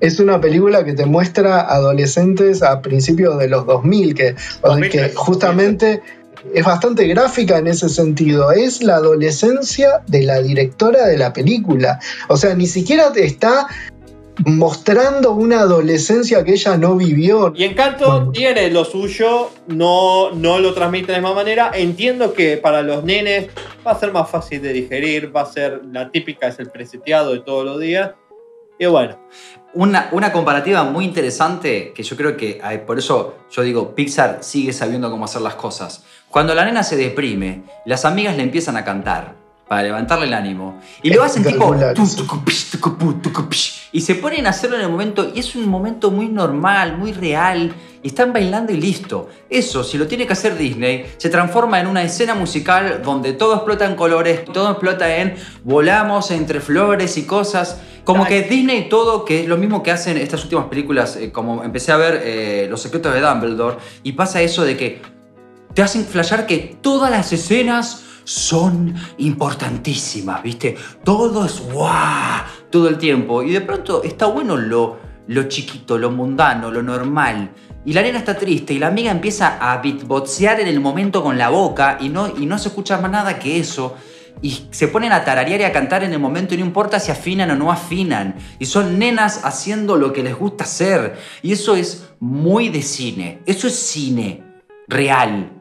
es 0.00 0.20
una 0.20 0.40
película 0.40 0.84
que 0.84 0.92
te 0.92 1.06
muestra 1.06 1.60
adolescentes 1.60 2.62
a 2.62 2.82
principios 2.82 3.38
de 3.38 3.48
los 3.48 3.64
2000, 3.64 4.14
que, 4.14 4.34
que 4.90 5.12
justamente 5.14 6.02
es 6.54 6.64
bastante 6.64 7.06
gráfica 7.06 7.58
en 7.58 7.66
ese 7.66 7.88
sentido. 7.88 8.52
Es 8.52 8.82
la 8.82 8.96
adolescencia 8.96 10.02
de 10.06 10.22
la 10.22 10.40
directora 10.40 11.06
de 11.06 11.18
la 11.18 11.32
película. 11.32 11.98
O 12.28 12.36
sea, 12.36 12.54
ni 12.54 12.66
siquiera 12.66 13.12
está 13.14 13.68
mostrando 14.44 15.32
una 15.32 15.60
adolescencia 15.60 16.44
que 16.44 16.52
ella 16.52 16.76
no 16.76 16.96
vivió. 16.96 17.52
Y 17.56 17.64
Encanto 17.64 18.30
tiene 18.32 18.70
lo 18.70 18.84
suyo, 18.84 19.50
no, 19.66 20.30
no 20.32 20.58
lo 20.58 20.74
transmite 20.74 21.06
de 21.06 21.12
la 21.14 21.18
misma 21.20 21.34
manera. 21.34 21.70
Entiendo 21.74 22.34
que 22.34 22.56
para 22.56 22.82
los 22.82 23.02
nenes 23.04 23.48
va 23.86 23.92
a 23.92 23.98
ser 23.98 24.12
más 24.12 24.30
fácil 24.30 24.60
de 24.60 24.72
digerir, 24.72 25.34
va 25.34 25.42
a 25.42 25.46
ser 25.46 25.80
la 25.90 26.10
típica, 26.10 26.48
es 26.48 26.58
el 26.58 26.70
preseteado 26.70 27.32
de 27.32 27.40
todos 27.40 27.64
los 27.64 27.80
días. 27.80 28.12
Y 28.78 28.86
bueno. 28.86 29.18
Una, 29.72 30.08
una 30.12 30.32
comparativa 30.32 30.84
muy 30.84 31.04
interesante 31.04 31.92
que 31.94 32.02
yo 32.02 32.16
creo 32.16 32.36
que, 32.36 32.62
por 32.86 32.98
eso 32.98 33.34
yo 33.50 33.62
digo, 33.62 33.94
Pixar 33.94 34.38
sigue 34.42 34.72
sabiendo 34.72 35.10
cómo 35.10 35.26
hacer 35.26 35.42
las 35.42 35.54
cosas. 35.54 36.04
Cuando 36.30 36.54
la 36.54 36.64
nena 36.64 36.82
se 36.82 36.96
deprime, 36.96 37.62
las 37.84 38.04
amigas 38.04 38.36
le 38.36 38.42
empiezan 38.42 38.76
a 38.76 38.84
cantar 38.84 39.34
para 39.68 39.82
levantarle 39.82 40.26
el 40.26 40.34
ánimo. 40.34 40.80
Y 41.02 41.10
lo 41.10 41.22
hacen 41.22 41.42
tipo... 41.42 41.74
Y 43.92 44.00
se 44.00 44.14
ponen 44.16 44.46
a 44.46 44.50
hacerlo 44.50 44.76
en 44.76 44.82
el 44.82 44.88
momento, 44.88 45.32
y 45.34 45.40
es 45.40 45.56
un 45.56 45.68
momento 45.68 46.10
muy 46.10 46.28
normal, 46.28 46.98
muy 46.98 47.12
real, 47.12 47.72
y 48.02 48.08
están 48.08 48.32
bailando 48.32 48.72
y 48.72 48.76
listo. 48.76 49.28
Eso, 49.50 49.82
si 49.82 49.98
lo 49.98 50.06
tiene 50.06 50.26
que 50.26 50.34
hacer 50.34 50.56
Disney, 50.56 51.06
se 51.16 51.30
transforma 51.30 51.80
en 51.80 51.86
una 51.86 52.02
escena 52.02 52.34
musical 52.34 53.00
donde 53.02 53.32
todo 53.32 53.54
explota 53.54 53.86
en 53.86 53.96
colores, 53.96 54.44
todo 54.44 54.70
explota 54.70 55.16
en 55.16 55.34
volamos 55.64 56.30
entre 56.30 56.60
flores 56.60 57.16
y 57.16 57.24
cosas. 57.24 57.80
Como 58.04 58.24
que 58.24 58.42
Disney 58.42 58.88
todo, 58.88 59.24
que 59.24 59.40
es 59.40 59.48
lo 59.48 59.56
mismo 59.56 59.82
que 59.82 59.90
hacen 59.90 60.16
estas 60.16 60.44
últimas 60.44 60.66
películas, 60.66 61.16
eh, 61.16 61.32
como 61.32 61.64
empecé 61.64 61.90
a 61.90 61.96
ver 61.96 62.20
eh, 62.24 62.66
Los 62.70 62.82
secretos 62.82 63.12
de 63.12 63.20
Dumbledore, 63.20 63.78
y 64.04 64.12
pasa 64.12 64.42
eso 64.42 64.64
de 64.64 64.76
que 64.76 65.15
te 65.76 65.82
hacen 65.82 66.06
flashear 66.06 66.46
que 66.46 66.78
todas 66.80 67.10
las 67.10 67.34
escenas 67.34 68.02
son 68.24 68.94
importantísimas, 69.18 70.42
¿viste? 70.42 70.74
Todo 71.04 71.44
es 71.44 71.60
guau 71.60 72.44
todo 72.70 72.88
el 72.88 72.96
tiempo. 72.96 73.42
Y 73.42 73.52
de 73.52 73.60
pronto 73.60 74.02
está 74.02 74.24
bueno 74.24 74.56
lo, 74.56 74.98
lo 75.26 75.42
chiquito, 75.48 75.98
lo 75.98 76.10
mundano, 76.10 76.70
lo 76.70 76.82
normal. 76.82 77.50
Y 77.84 77.92
la 77.92 78.00
nena 78.00 78.20
está 78.20 78.38
triste 78.38 78.72
y 78.72 78.78
la 78.78 78.86
amiga 78.86 79.10
empieza 79.10 79.58
a 79.60 79.76
beatboxear 79.82 80.60
en 80.60 80.68
el 80.68 80.80
momento 80.80 81.22
con 81.22 81.36
la 81.36 81.50
boca 81.50 81.98
y 82.00 82.08
no, 82.08 82.26
y 82.34 82.46
no 82.46 82.58
se 82.58 82.68
escucha 82.68 82.96
más 82.96 83.10
nada 83.10 83.38
que 83.38 83.58
eso. 83.58 83.96
Y 84.40 84.68
se 84.70 84.88
ponen 84.88 85.12
a 85.12 85.26
tararear 85.26 85.60
y 85.60 85.64
a 85.64 85.72
cantar 85.72 86.04
en 86.04 86.12
el 86.14 86.18
momento 86.18 86.54
y 86.54 86.56
no 86.56 86.64
importa 86.64 86.98
si 86.98 87.12
afinan 87.12 87.50
o 87.50 87.54
no 87.54 87.70
afinan. 87.70 88.36
Y 88.58 88.64
son 88.64 88.98
nenas 88.98 89.44
haciendo 89.44 89.96
lo 89.96 90.14
que 90.14 90.22
les 90.22 90.38
gusta 90.38 90.64
hacer. 90.64 91.18
Y 91.42 91.52
eso 91.52 91.76
es 91.76 92.08
muy 92.18 92.70
de 92.70 92.80
cine. 92.80 93.42
Eso 93.44 93.66
es 93.66 93.74
cine 93.74 94.42
real, 94.88 95.55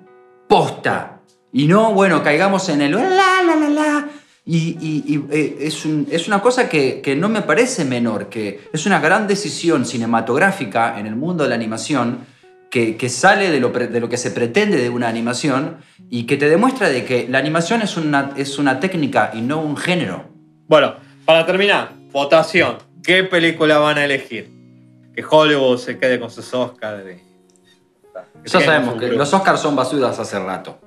posta. 0.56 1.20
Y 1.52 1.68
no, 1.68 1.94
bueno, 1.94 2.24
caigamos 2.24 2.70
en 2.70 2.82
el 2.82 2.92
la, 2.92 3.44
la, 3.46 3.56
la, 3.56 3.70
la. 3.70 4.10
Y, 4.46 5.20
eh, 5.32 5.58
es, 5.60 5.86
es, 5.86 6.28
una 6.28 6.42
cosa 6.42 6.70
que, 6.70 7.02
que, 7.02 7.16
no 7.16 7.28
me 7.28 7.42
parece 7.42 7.84
menor, 7.84 8.30
que 8.30 8.70
es 8.72 8.86
una 8.86 9.00
gran 9.02 9.28
decisión 9.28 9.86
cinematográfica 9.86 10.98
en 10.98 11.08
el 11.08 11.16
mundo 11.18 11.44
de 11.44 11.50
la 11.50 11.56
animación 11.56 12.20
que, 12.72 12.96
que 12.96 13.10
sale 13.10 13.50
de 13.50 13.60
lo, 13.60 13.70
de 13.70 14.00
lo, 14.00 14.08
que 14.08 14.18
se 14.18 14.32
pretende 14.32 14.78
de 14.78 14.90
una 14.90 15.10
animación 15.10 15.78
y 16.10 16.24
que 16.24 16.38
te 16.38 16.48
demuestra 16.48 16.88
de 16.88 17.04
que 17.04 17.28
la 17.28 17.40
animación 17.40 17.82
es 17.82 17.98
una, 17.98 18.32
es 18.38 18.58
una 18.58 18.80
técnica 18.80 19.32
y 19.34 19.42
no 19.42 19.60
un 19.62 19.76
género. 19.76 20.30
Bueno, 20.68 20.96
para 21.26 21.46
terminar, 21.46 21.92
votación. 22.12 22.78
¿Qué 23.04 23.26
película 23.26 23.80
van 23.80 23.98
a 23.98 24.06
elegir? 24.06 24.50
Que 25.14 25.24
Hollywood 25.30 25.80
se 25.80 25.98
quede 25.98 26.18
con 26.18 26.32
sus 26.32 26.54
Oscars. 26.54 27.04
Ya 28.46 28.62
sabemos 28.62 29.00
que 29.00 29.08
los 29.08 29.34
Oscars 29.34 29.60
son 29.60 29.76
basuras 29.76 30.18
hace 30.20 30.40
rato. 30.40 30.80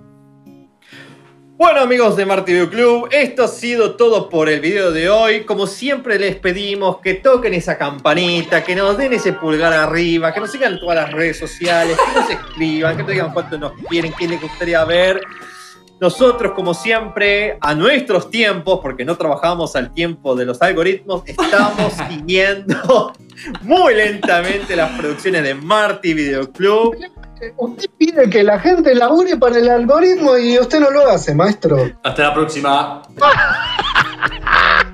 Bueno 1.58 1.80
amigos 1.80 2.16
de 2.16 2.24
Marty 2.24 2.52
Video 2.52 2.70
Club, 2.70 3.08
esto 3.10 3.42
ha 3.42 3.48
sido 3.48 3.96
todo 3.96 4.28
por 4.28 4.48
el 4.48 4.60
video 4.60 4.92
de 4.92 5.10
hoy. 5.10 5.44
Como 5.44 5.66
siempre 5.66 6.16
les 6.16 6.36
pedimos 6.36 6.98
que 7.00 7.14
toquen 7.14 7.52
esa 7.52 7.76
campanita, 7.76 8.62
que 8.62 8.76
nos 8.76 8.96
den 8.96 9.12
ese 9.12 9.32
pulgar 9.32 9.72
arriba, 9.72 10.32
que 10.32 10.38
nos 10.38 10.52
sigan 10.52 10.74
en 10.74 10.78
todas 10.78 10.94
las 10.94 11.12
redes 11.12 11.36
sociales, 11.36 11.98
que 11.98 12.20
nos 12.20 12.30
escriban, 12.30 12.96
que 12.96 13.02
nos 13.02 13.10
digan 13.10 13.32
cuánto 13.32 13.58
nos 13.58 13.72
quieren, 13.88 14.12
quién 14.12 14.30
les 14.30 14.40
gustaría 14.40 14.84
ver. 14.84 15.20
Nosotros, 16.00 16.52
como 16.52 16.74
siempre, 16.74 17.58
a 17.60 17.74
nuestros 17.74 18.30
tiempos, 18.30 18.78
porque 18.80 19.04
no 19.04 19.16
trabajamos 19.16 19.74
al 19.74 19.92
tiempo 19.92 20.36
de 20.36 20.46
los 20.46 20.62
algoritmos, 20.62 21.24
estamos 21.26 21.92
siguiendo 22.08 23.12
muy 23.62 23.94
lentamente 23.94 24.77
las 24.77 24.98
producciones 24.98 25.42
de 25.42 25.55
Marty 25.55 26.14
Videoclub. 26.14 26.96
Usted 27.57 27.90
pide 27.96 28.29
que 28.29 28.42
la 28.42 28.59
gente 28.59 28.94
labure 28.94 29.37
para 29.37 29.59
el 29.59 29.68
algoritmo 29.68 30.37
y 30.37 30.59
usted 30.59 30.81
no 30.81 30.90
lo 30.90 31.09
hace, 31.09 31.35
maestro. 31.35 31.90
Hasta 32.03 32.22
la 32.22 32.35
próxima. 32.35 33.03